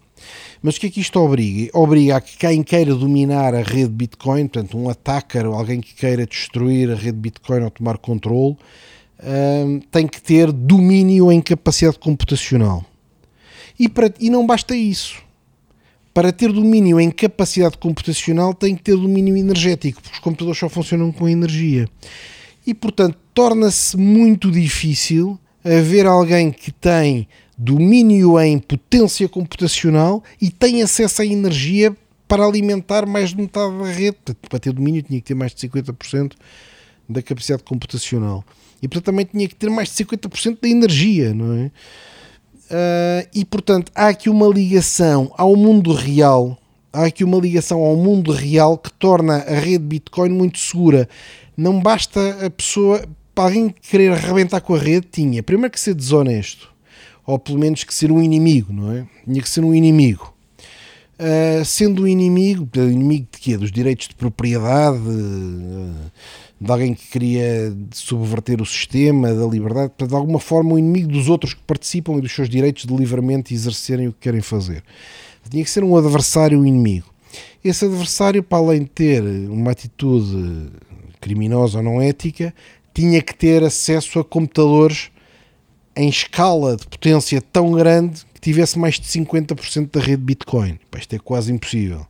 [0.63, 1.71] Mas o que é que isto obriga?
[1.79, 5.95] Obriga a que quem queira dominar a rede Bitcoin, portanto, um attacker ou alguém que
[5.95, 8.57] queira destruir a rede Bitcoin ou tomar controle,
[9.21, 12.85] uh, tem que ter domínio em capacidade computacional.
[13.79, 15.26] E, para, e não basta isso.
[16.17, 20.67] Para ter domínio em capacidade computacional, tem que ter domínio energético, porque os computadores só
[20.67, 21.87] funcionam com energia.
[22.67, 30.81] E, portanto, torna-se muito difícil haver alguém que tem domínio em potência computacional e tem
[30.81, 31.95] acesso à energia
[32.27, 34.17] para alimentar mais de metade da rede.
[34.49, 36.33] Para ter domínio tinha que ter mais de 50%
[37.07, 38.43] da capacidade computacional.
[38.81, 41.71] E portanto também tinha que ter mais de 50% da energia, não é?
[42.67, 46.59] Uh, e portanto há aqui uma ligação ao mundo real,
[46.93, 51.09] há aqui uma ligação ao mundo real que torna a rede Bitcoin muito segura.
[51.57, 55.95] Não basta a pessoa, para alguém querer arrebentar com a rede, tinha primeiro que ser
[55.95, 56.77] desonesto
[57.27, 59.07] ou pelo menos que ser um inimigo, não é?
[59.25, 60.33] Tinha que ser um inimigo.
[61.19, 63.57] Uh, sendo um inimigo, inimigo de quê?
[63.57, 66.13] Dos direitos de propriedade, uh,
[66.61, 71.29] de alguém que queria subverter o sistema, da liberdade, de alguma forma um inimigo dos
[71.29, 74.83] outros que participam e dos seus direitos de livremente exercerem o que querem fazer.
[75.51, 77.07] Tinha que ser um adversário inimigo.
[77.63, 80.71] Esse adversário, para além de ter uma atitude
[81.21, 82.55] criminosa ou não ética,
[82.95, 85.11] tinha que ter acesso a computadores
[85.95, 90.79] em escala de potência tão grande que tivesse mais de 50% da rede Bitcoin.
[90.97, 92.07] Isto é quase impossível.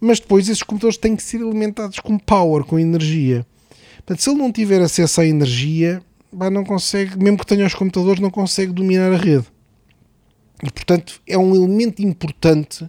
[0.00, 3.44] Mas depois esses computadores têm que ser alimentados com power, com energia.
[3.96, 8.20] Portanto, se ele não tiver acesso à energia, não consegue, mesmo que tenha os computadores,
[8.20, 9.46] não consegue dominar a rede.
[10.62, 12.88] E portanto é um elemento importante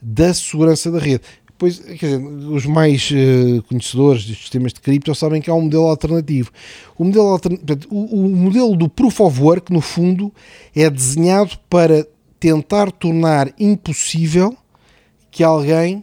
[0.00, 1.22] da segurança da rede.
[1.56, 5.86] Pois, dizer, os mais uh, conhecedores dos sistemas de cripto sabem que há um modelo
[5.86, 6.50] alternativo.
[6.98, 7.56] O modelo, altern...
[7.88, 10.32] o, o modelo do Proof of Work, no fundo,
[10.74, 12.04] é desenhado para
[12.40, 14.56] tentar tornar impossível
[15.30, 16.02] que alguém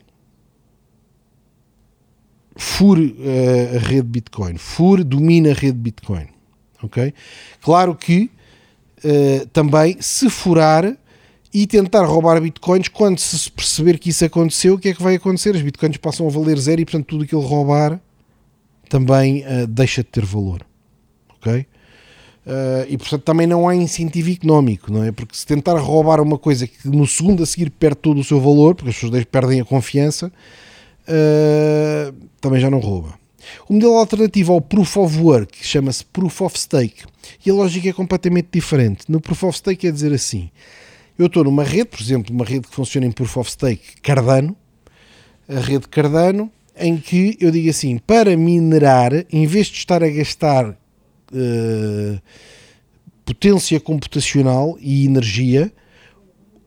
[2.60, 6.28] fure uh, a rede Bitcoin, fure, domine a rede Bitcoin.
[6.84, 7.14] Ok?
[7.62, 8.30] Claro que
[9.04, 10.96] uh, também, se furar,
[11.54, 15.16] e tentar roubar bitcoins quando se perceber que isso aconteceu, o que é que vai
[15.16, 15.56] acontecer?
[15.56, 18.00] As bitcoins passam a valer zero e portanto tudo aquilo roubar
[18.88, 20.62] também uh, deixa de ter valor.
[21.38, 21.66] Ok?
[22.46, 25.12] Uh, e portanto também não há incentivo económico, não é?
[25.12, 28.40] Porque se tentar roubar uma coisa que no segundo a seguir perde todo o seu
[28.40, 30.32] valor, porque as pessoas perdem a confiança,
[31.10, 33.18] uh, também já não rouba.
[33.68, 37.04] O modelo alternativo ao Proof of Work chama-se Proof of Stake
[37.46, 39.06] e a lógica é completamente diferente.
[39.10, 40.50] No Proof of Stake é dizer assim:
[41.18, 44.56] eu estou numa rede, por exemplo, uma rede que funciona em Proof of Stake Cardano,
[45.48, 50.10] a rede Cardano, em que eu digo assim, para minerar, em vez de estar a
[50.10, 52.22] gastar uh,
[53.26, 55.72] potência computacional e energia,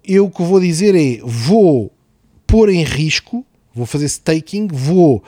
[0.05, 1.92] eu o que vou dizer é, vou
[2.46, 5.23] pôr em risco, vou fazer staking, vou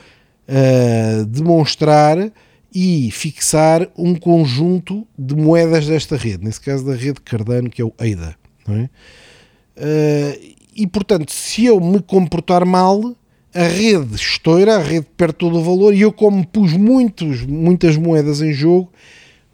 [0.49, 2.33] uh, demonstrar
[2.75, 7.85] e fixar um conjunto de moedas desta rede, nesse caso da rede Cardano, que é
[7.85, 8.37] o ADA.
[8.69, 8.89] É?
[9.77, 13.15] Uh, e portanto, se eu me comportar mal,
[13.55, 17.97] a rede estoura, a rede perde todo o valor e eu, como pus muitos, muitas
[17.97, 18.91] moedas em jogo,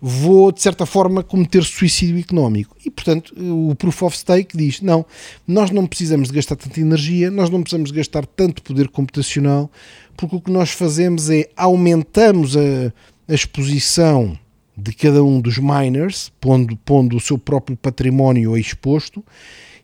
[0.01, 2.75] vou de certa forma cometer suicídio económico.
[2.85, 5.05] E portanto, o Proof of Stake diz: não,
[5.47, 9.71] nós não precisamos de gastar tanta energia, nós não precisamos de gastar tanto poder computacional,
[10.17, 12.93] porque o que nós fazemos é aumentamos a,
[13.29, 14.39] a exposição
[14.77, 19.23] de cada um dos miners, pondo, pondo o seu próprio património exposto,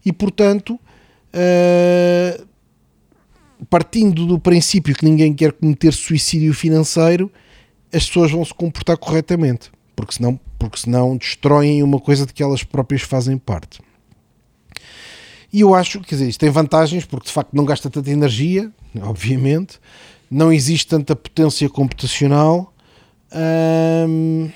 [0.05, 0.81] e portanto,
[1.35, 2.47] uh,
[3.69, 7.31] partindo do princípio que ninguém quer cometer suicídio financeiro,
[7.93, 12.43] as pessoas vão se comportar corretamente, porque senão, porque senão destroem uma coisa de que
[12.43, 13.81] elas próprias fazem parte.
[15.53, 18.71] E eu acho, dizer, isto tem vantagens, porque de facto não gasta tanta energia,
[19.03, 19.81] obviamente,
[20.31, 22.73] não existe tanta potência computacional.
[24.07, 24.51] Hum,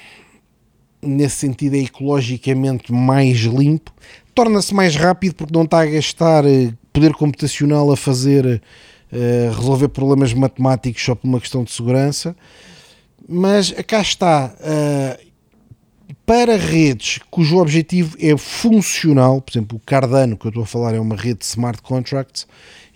[1.00, 3.92] nesse sentido, é ecologicamente mais limpo.
[4.34, 8.62] Torna-se mais rápido porque não está a gastar eh, poder computacional a fazer
[9.12, 12.36] uh, resolver problemas matemáticos só por uma questão de segurança.
[13.28, 14.54] Mas cá está.
[14.60, 15.29] Uh,
[16.26, 20.94] para redes cujo objetivo é funcional, por exemplo, o Cardano que eu estou a falar
[20.94, 22.46] é uma rede de smart contracts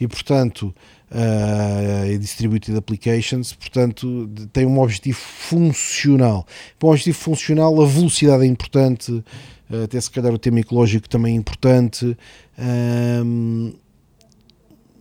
[0.00, 0.74] e, portanto,
[1.10, 6.46] uh, é distributed applications, portanto, tem um objetivo funcional.
[6.78, 11.08] Para um objetivo funcional, a velocidade é importante, uh, até se calhar o tema ecológico
[11.08, 12.16] também é importante.
[12.58, 13.72] Um,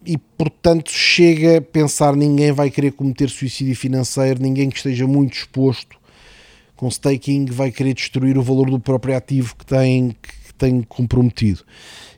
[0.05, 5.33] e portanto chega a pensar ninguém vai querer cometer suicídio financeiro, ninguém que esteja muito
[5.33, 5.97] exposto
[6.83, 11.63] com staking vai querer destruir o valor do próprio ativo que tem, que tem comprometido.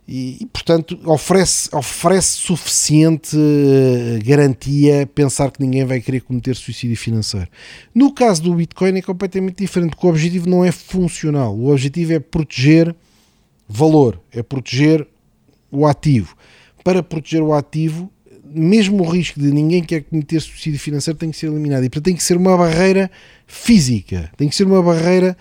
[0.07, 6.97] E, e, portanto oferece, oferece suficiente eh, garantia pensar que ninguém vai querer cometer suicídio
[6.97, 7.47] financeiro.
[7.93, 12.13] No caso do Bitcoin é completamente diferente, porque o objetivo não é funcional, o objetivo
[12.13, 12.95] é proteger
[13.67, 15.07] valor, é proteger
[15.71, 16.35] o ativo
[16.83, 18.11] para proteger o ativo,
[18.55, 21.83] mesmo o risco de ninguém quer cometer suicídio financeiro tem que ser eliminado.
[21.83, 23.11] E portanto tem que ser uma barreira
[23.45, 25.37] física, tem que ser uma barreira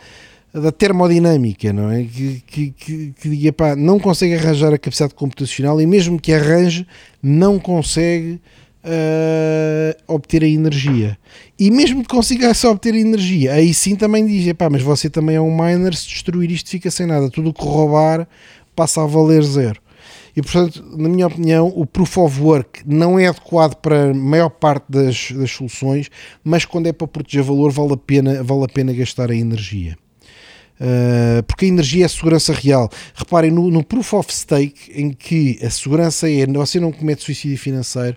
[0.52, 2.04] da termodinâmica, não é?
[2.04, 6.32] Que, que, que, que diga, pá, não consegue arranjar a capacidade computacional e mesmo que
[6.32, 6.86] arranje,
[7.20, 8.40] não consegue
[8.84, 11.18] uh, obter a energia.
[11.58, 15.36] E mesmo que consiga só obter energia, aí sim também diz, pá, mas você também
[15.36, 18.28] é um miner, se destruir isto fica sem nada, tudo o que roubar
[18.76, 19.80] passa a valer zero.
[20.36, 24.50] E, portanto, na minha opinião, o Proof of Work não é adequado para a maior
[24.50, 26.10] parte das, das soluções,
[26.42, 29.96] mas quando é para proteger valor, vale a pena, vale a pena gastar a energia.
[30.80, 32.90] Uh, porque a energia é a segurança real.
[33.14, 37.56] Reparem, no, no, Proof of Stake, em que a segurança é você não comete suicídio
[37.56, 38.16] financeiro,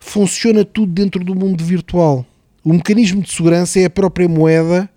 [0.00, 2.24] funciona tudo dentro do mundo virtual.
[2.64, 4.88] O mecanismo de segurança é a própria moeda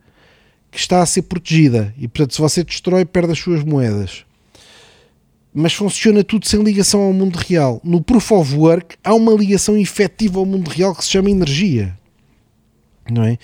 [0.71, 1.93] que está a ser protegida.
[1.97, 4.23] E, portanto, se você destrói, perde as suas moedas
[5.53, 7.81] mas funciona tudo sem ligação ao mundo real.
[7.83, 11.97] No Proof of Work há uma ligação efetiva ao mundo real que se chama energia.
[13.09, 13.37] Não é?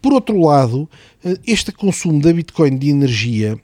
[0.00, 0.88] Por outro lado,
[1.24, 3.56] eh, este consumo da Bitcoin de energia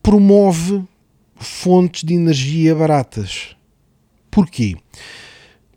[0.00, 0.84] promove
[1.34, 3.56] fontes de energia baratas.
[4.30, 4.76] Porquê?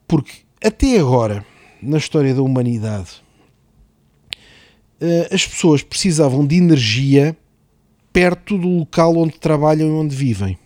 [0.08, 1.44] Porque até agora,
[1.82, 3.24] na história da humanidade,
[5.02, 7.36] eh, as pessoas precisavam de energia
[8.12, 10.58] perto do local onde trabalham e onde vivem.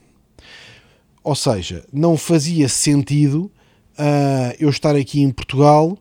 [1.24, 3.52] Ou seja, não fazia sentido
[3.98, 5.98] uh, eu estar aqui em Portugal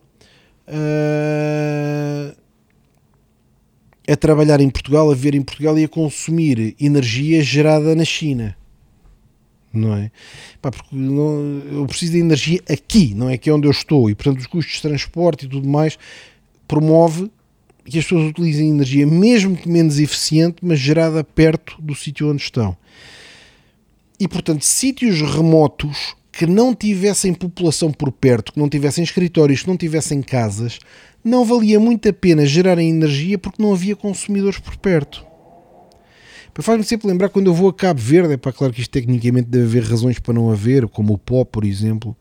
[0.67, 2.35] uh,
[4.07, 8.57] a trabalhar em Portugal, a ver em Portugal e a consumir energia gerada na China.
[9.71, 10.11] Não é?
[10.61, 14.09] Pá, porque não, eu preciso de energia aqui, não é que é onde eu estou,
[14.09, 15.97] e portanto os custos de transporte e tudo mais
[16.67, 17.31] promove
[17.85, 22.41] que as pessoas utilizem energia, mesmo que menos eficiente, mas gerada perto do sítio onde
[22.41, 22.75] estão.
[24.19, 29.67] E portanto, sítios remotos que não tivessem população por perto, que não tivessem escritórios, que
[29.67, 30.79] não tivessem casas,
[31.23, 35.25] não valia muito a pena gerarem energia porque não havia consumidores por perto.
[36.61, 39.49] Faz-me sempre lembrar quando eu vou a Cabo Verde, é para claro que isto tecnicamente
[39.49, 42.15] deve haver razões para não haver, como o pó, por exemplo,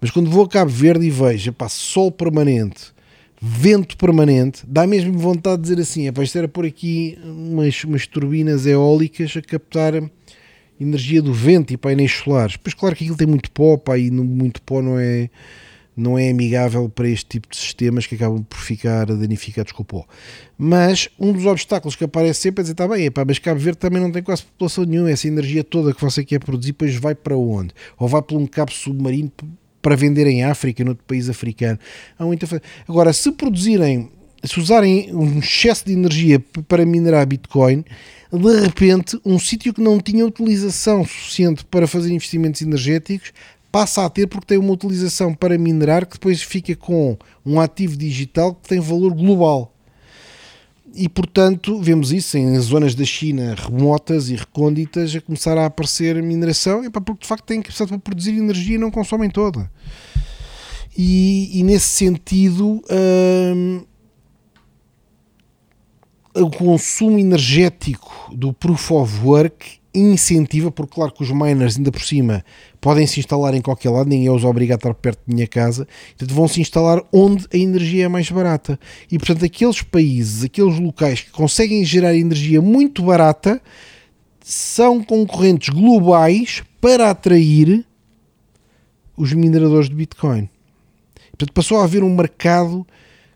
[0.00, 2.92] mas quando vou a Cabo Verde e vejo epá, sol permanente,
[3.40, 8.06] vento permanente, dá mesmo vontade de dizer assim: é, isto era por aqui umas, umas
[8.06, 9.94] turbinas eólicas a captar
[10.80, 12.56] energia do vento e painéis solares.
[12.56, 15.28] Pois claro que aquilo tem muito pó, pá, e muito pó não é,
[15.96, 19.86] não é amigável para este tipo de sistemas que acabam por ficar danificados com o
[19.86, 20.06] pó.
[20.56, 23.78] Mas um dos obstáculos que aparece sempre é dizer, está bem, epá, mas Cabo Verde
[23.78, 27.14] também não tem quase população nenhuma, essa energia toda que você quer produzir, depois vai
[27.14, 27.74] para onde?
[27.98, 29.32] Ou vai por um cabo submarino
[29.80, 31.78] para vender em África, noutro país africano.
[32.18, 32.46] Há muita...
[32.88, 34.10] Agora, se produzirem,
[34.44, 37.84] se usarem um excesso de energia para minerar Bitcoin,
[38.32, 43.32] de repente, um sítio que não tinha utilização suficiente para fazer investimentos energéticos
[43.70, 47.96] passa a ter porque tem uma utilização para minerar que depois fica com um ativo
[47.96, 49.74] digital que tem valor global
[50.94, 56.20] e portanto vemos isso em zonas da China remotas e recônditas a começar a aparecer
[56.22, 59.70] mineração, é porque de facto têm capacidade para produzir energia e não consomem toda.
[60.96, 62.82] E, e nesse sentido,
[63.54, 63.84] hum,
[66.34, 72.02] o consumo energético do Proof of Work incentiva, porque claro que os miners ainda por
[72.02, 72.44] cima
[72.80, 75.86] podem se instalar em qualquer lado, ninguém os obriga a estar perto da minha casa,
[76.10, 78.78] portanto vão se instalar onde a energia é mais barata.
[79.10, 83.60] E portanto aqueles países, aqueles locais que conseguem gerar energia muito barata
[84.42, 87.84] são concorrentes globais para atrair
[89.16, 90.48] os mineradores de Bitcoin.
[91.30, 92.86] Portanto passou a haver um mercado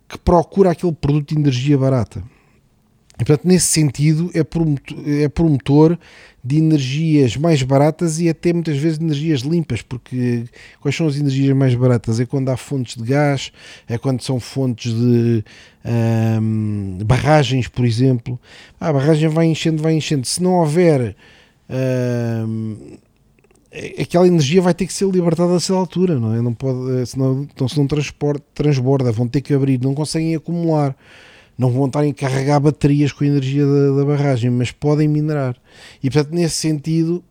[0.08, 2.22] que procura aquele produto de energia barata.
[3.20, 5.98] E, portanto, nesse sentido, é promotor, é promotor
[6.44, 10.44] de energias mais baratas e até muitas vezes de energias limpas, porque
[10.80, 12.18] quais são as energias mais baratas?
[12.18, 13.52] É quando há fontes de gás,
[13.88, 15.44] é quando são fontes de
[16.40, 18.40] hum, barragens, por exemplo.
[18.80, 20.26] Ah, a barragem vai enchendo, vai enchendo.
[20.26, 21.14] Se não houver.
[21.70, 22.96] Hum,
[23.98, 26.42] aquela energia vai ter que ser libertada a essa altura, não é?
[26.42, 30.94] Não pode, senão, então, se não transborda, vão ter que abrir, não conseguem acumular
[31.62, 35.56] não vão estar a carregar baterias com a energia da, da, barragem, mas podem minerar.
[36.02, 37.22] E portanto, nesse sentido,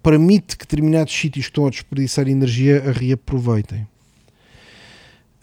[0.00, 3.86] permite que determinados sítios que estão a desperdiçar energia a reaproveitem.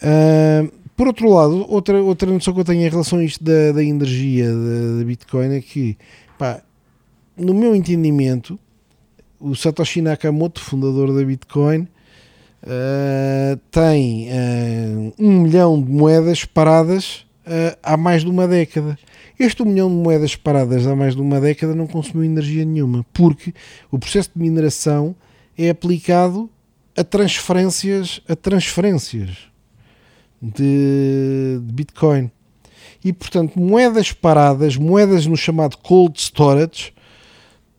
[0.01, 3.73] Uh, por outro lado, outra, outra noção que eu tenho em relação a isto da,
[3.73, 5.97] da energia da, da Bitcoin é que,
[6.39, 6.61] pá,
[7.35, 8.57] no meu entendimento,
[9.39, 11.81] o Satoshi Nakamoto, fundador da Bitcoin,
[12.63, 18.97] uh, tem uh, um milhão de moedas paradas uh, há mais de uma década.
[19.39, 23.05] Este 1 milhão de moedas paradas há mais de uma década não consumiu energia nenhuma,
[23.13, 23.53] porque
[23.91, 25.15] o processo de mineração
[25.57, 26.49] é aplicado
[26.95, 29.29] a transferências, a transferências
[30.41, 32.31] de, de Bitcoin.
[33.03, 36.93] E portanto, moedas paradas, moedas no chamado cold storage,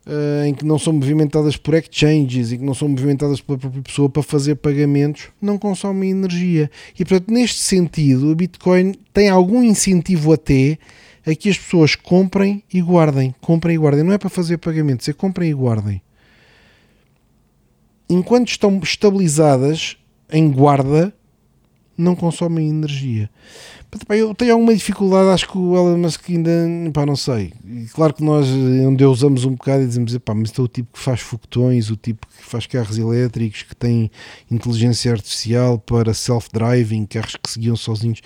[0.09, 3.83] uh, em que não são movimentadas por exchanges e que não são movimentadas pela própria
[3.83, 6.71] pessoa para fazer pagamentos, não consomem energia.
[6.99, 10.79] E portanto, neste sentido, o Bitcoin tem algum incentivo até
[11.27, 13.35] a que as pessoas comprem e guardem.
[13.41, 14.03] Comprem e guardem.
[14.03, 16.01] Não é para fazer pagamentos, é comprem e guardem.
[18.09, 19.99] Enquanto estão estabilizadas
[20.33, 21.13] em guarda,
[21.97, 23.29] não consomem energia.
[24.11, 26.51] Eu tenho alguma dificuldade, acho que o Elon Musk ainda,
[26.93, 27.55] pá, não sei.
[27.95, 30.93] Claro que nós onde usamos um bocado e dizemos, pá, mas este é o tipo
[30.93, 34.11] que faz foguetões, o tipo que faz carros elétricos, que tem
[34.51, 38.21] inteligência artificial para self-driving, carros que se guiam sozinhos,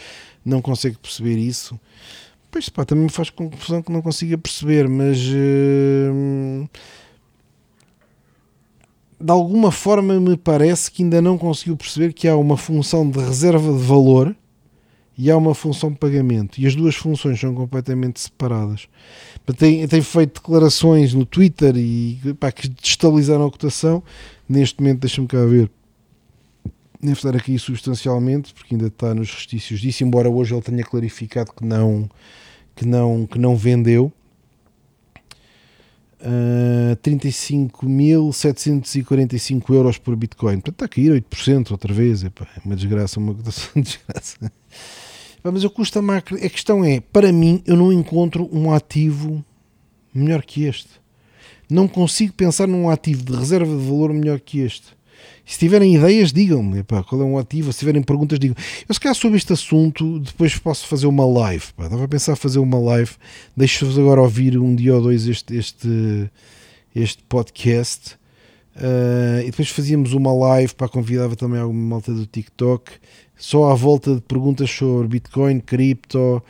[0.44, 1.78] não consegue perceber isso.
[2.50, 5.18] Pois, pá, também me faz confusão que não consiga perceber, mas...
[5.18, 6.68] Uh,
[9.20, 13.20] de alguma forma me parece que ainda não conseguiu perceber que há uma função de
[13.20, 14.34] reserva de valor
[15.16, 16.58] e há uma função de pagamento.
[16.58, 18.88] E as duas funções são completamente separadas.
[19.56, 24.02] Tem, tem feito declarações no Twitter e pá, que destabilizaram a cotação.
[24.48, 25.70] Neste momento, deixa-me cá ver.
[27.00, 31.52] Deve estar aqui substancialmente, porque ainda está nos restícios disso, embora hoje ele tenha clarificado
[31.52, 32.08] que não,
[32.76, 34.12] que não, que não vendeu.
[36.24, 40.60] Uh, 35.745 euros por Bitcoin.
[40.60, 42.22] Portanto, está a cair 8% outra vez.
[42.22, 43.34] Epá, é uma desgraça, uma
[43.74, 44.52] desgraça.
[45.42, 46.22] Mas eu custa mais.
[46.22, 49.44] A questão é, para mim, eu não encontro um ativo
[50.14, 51.02] melhor que este.
[51.68, 54.94] Não consigo pensar num ativo de reserva de valor melhor que este.
[55.44, 57.72] Se tiverem ideias, digam-me qual é um ativo.
[57.72, 58.56] Se tiverem perguntas, digam.
[58.88, 61.66] Eu, se calhar, sobre este assunto, depois posso fazer uma live.
[61.76, 61.84] Pá.
[61.84, 63.12] Estava a pensar fazer uma live.
[63.56, 66.30] Deixo-vos agora ouvir um dia ou dois este, este,
[66.94, 68.16] este podcast.
[68.74, 72.90] Uh, e depois fazíamos uma live para convidava também alguma malta do TikTok,
[73.36, 76.42] só à volta de perguntas sobre Bitcoin, cripto,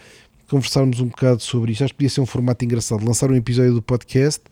[0.49, 1.83] conversarmos um bocado sobre isto.
[1.83, 3.05] Acho que podia ser um formato engraçado.
[3.05, 4.43] Lançar um episódio do podcast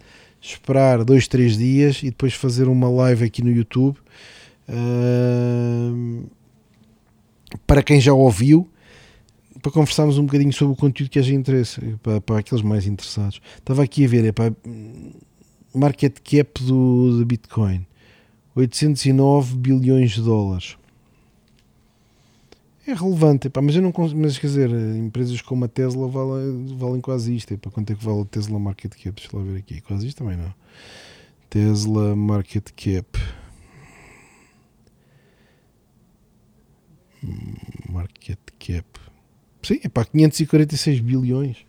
[0.41, 3.99] esperar dois, três dias e depois fazer uma live aqui no YouTube.
[4.69, 6.29] Uh,
[7.67, 8.69] para quem já ouviu,
[9.61, 13.41] para conversarmos um bocadinho sobre o conteúdo que haja interesse, para, para aqueles mais interessados.
[13.59, 14.55] Estava aqui a ver, é para
[15.75, 17.87] market cap do, do Bitcoin,
[18.55, 20.77] 809 bilhões de dólares
[22.87, 27.01] é relevante, epá, mas eu não mas quer dizer, empresas como a Tesla valem, valem
[27.01, 29.13] quase isto, epá, quanto é que vale a Tesla Market Cap?
[29.13, 30.53] Deixa lá ver aqui, quase isto também não.
[31.49, 33.19] Tesla Market Cap.
[37.89, 39.01] Market Cap.
[39.63, 41.67] Sim, é para 546 bilhões.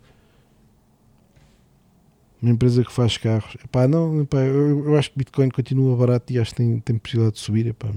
[2.42, 3.56] Uma empresa que faz carros.
[3.64, 6.98] Epá, não, epá, eu, eu, acho que Bitcoin continua barato e acho que tem, tem
[6.98, 7.68] possibilidade de subir.
[7.68, 7.90] Epá,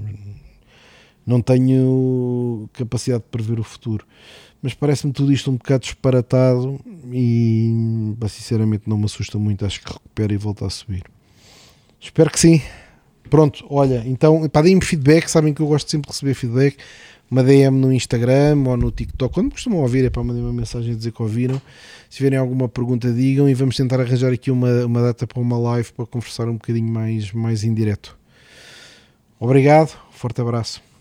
[1.25, 4.05] não tenho capacidade de prever o futuro.
[4.61, 6.79] Mas parece-me tudo isto um bocado disparatado
[7.11, 7.71] e
[8.27, 9.65] sinceramente não me assusta muito.
[9.65, 11.03] Acho que recupera e volta a subir.
[11.99, 12.61] Espero que sim.
[13.29, 15.27] Pronto, olha, então deem-me feedback.
[15.27, 16.77] Sabem que eu gosto sempre de receber feedback.
[17.29, 19.33] Uma DM no Instagram ou no TikTok.
[19.33, 21.59] Quando costumam ouvir, é para mandar uma mensagem a dizer que ouviram.
[22.09, 25.57] Se tiverem alguma pergunta, digam e vamos tentar arranjar aqui uma, uma data para uma
[25.57, 28.17] live para conversar um bocadinho mais, mais em direto.
[29.39, 30.94] Obrigado, forte abraço.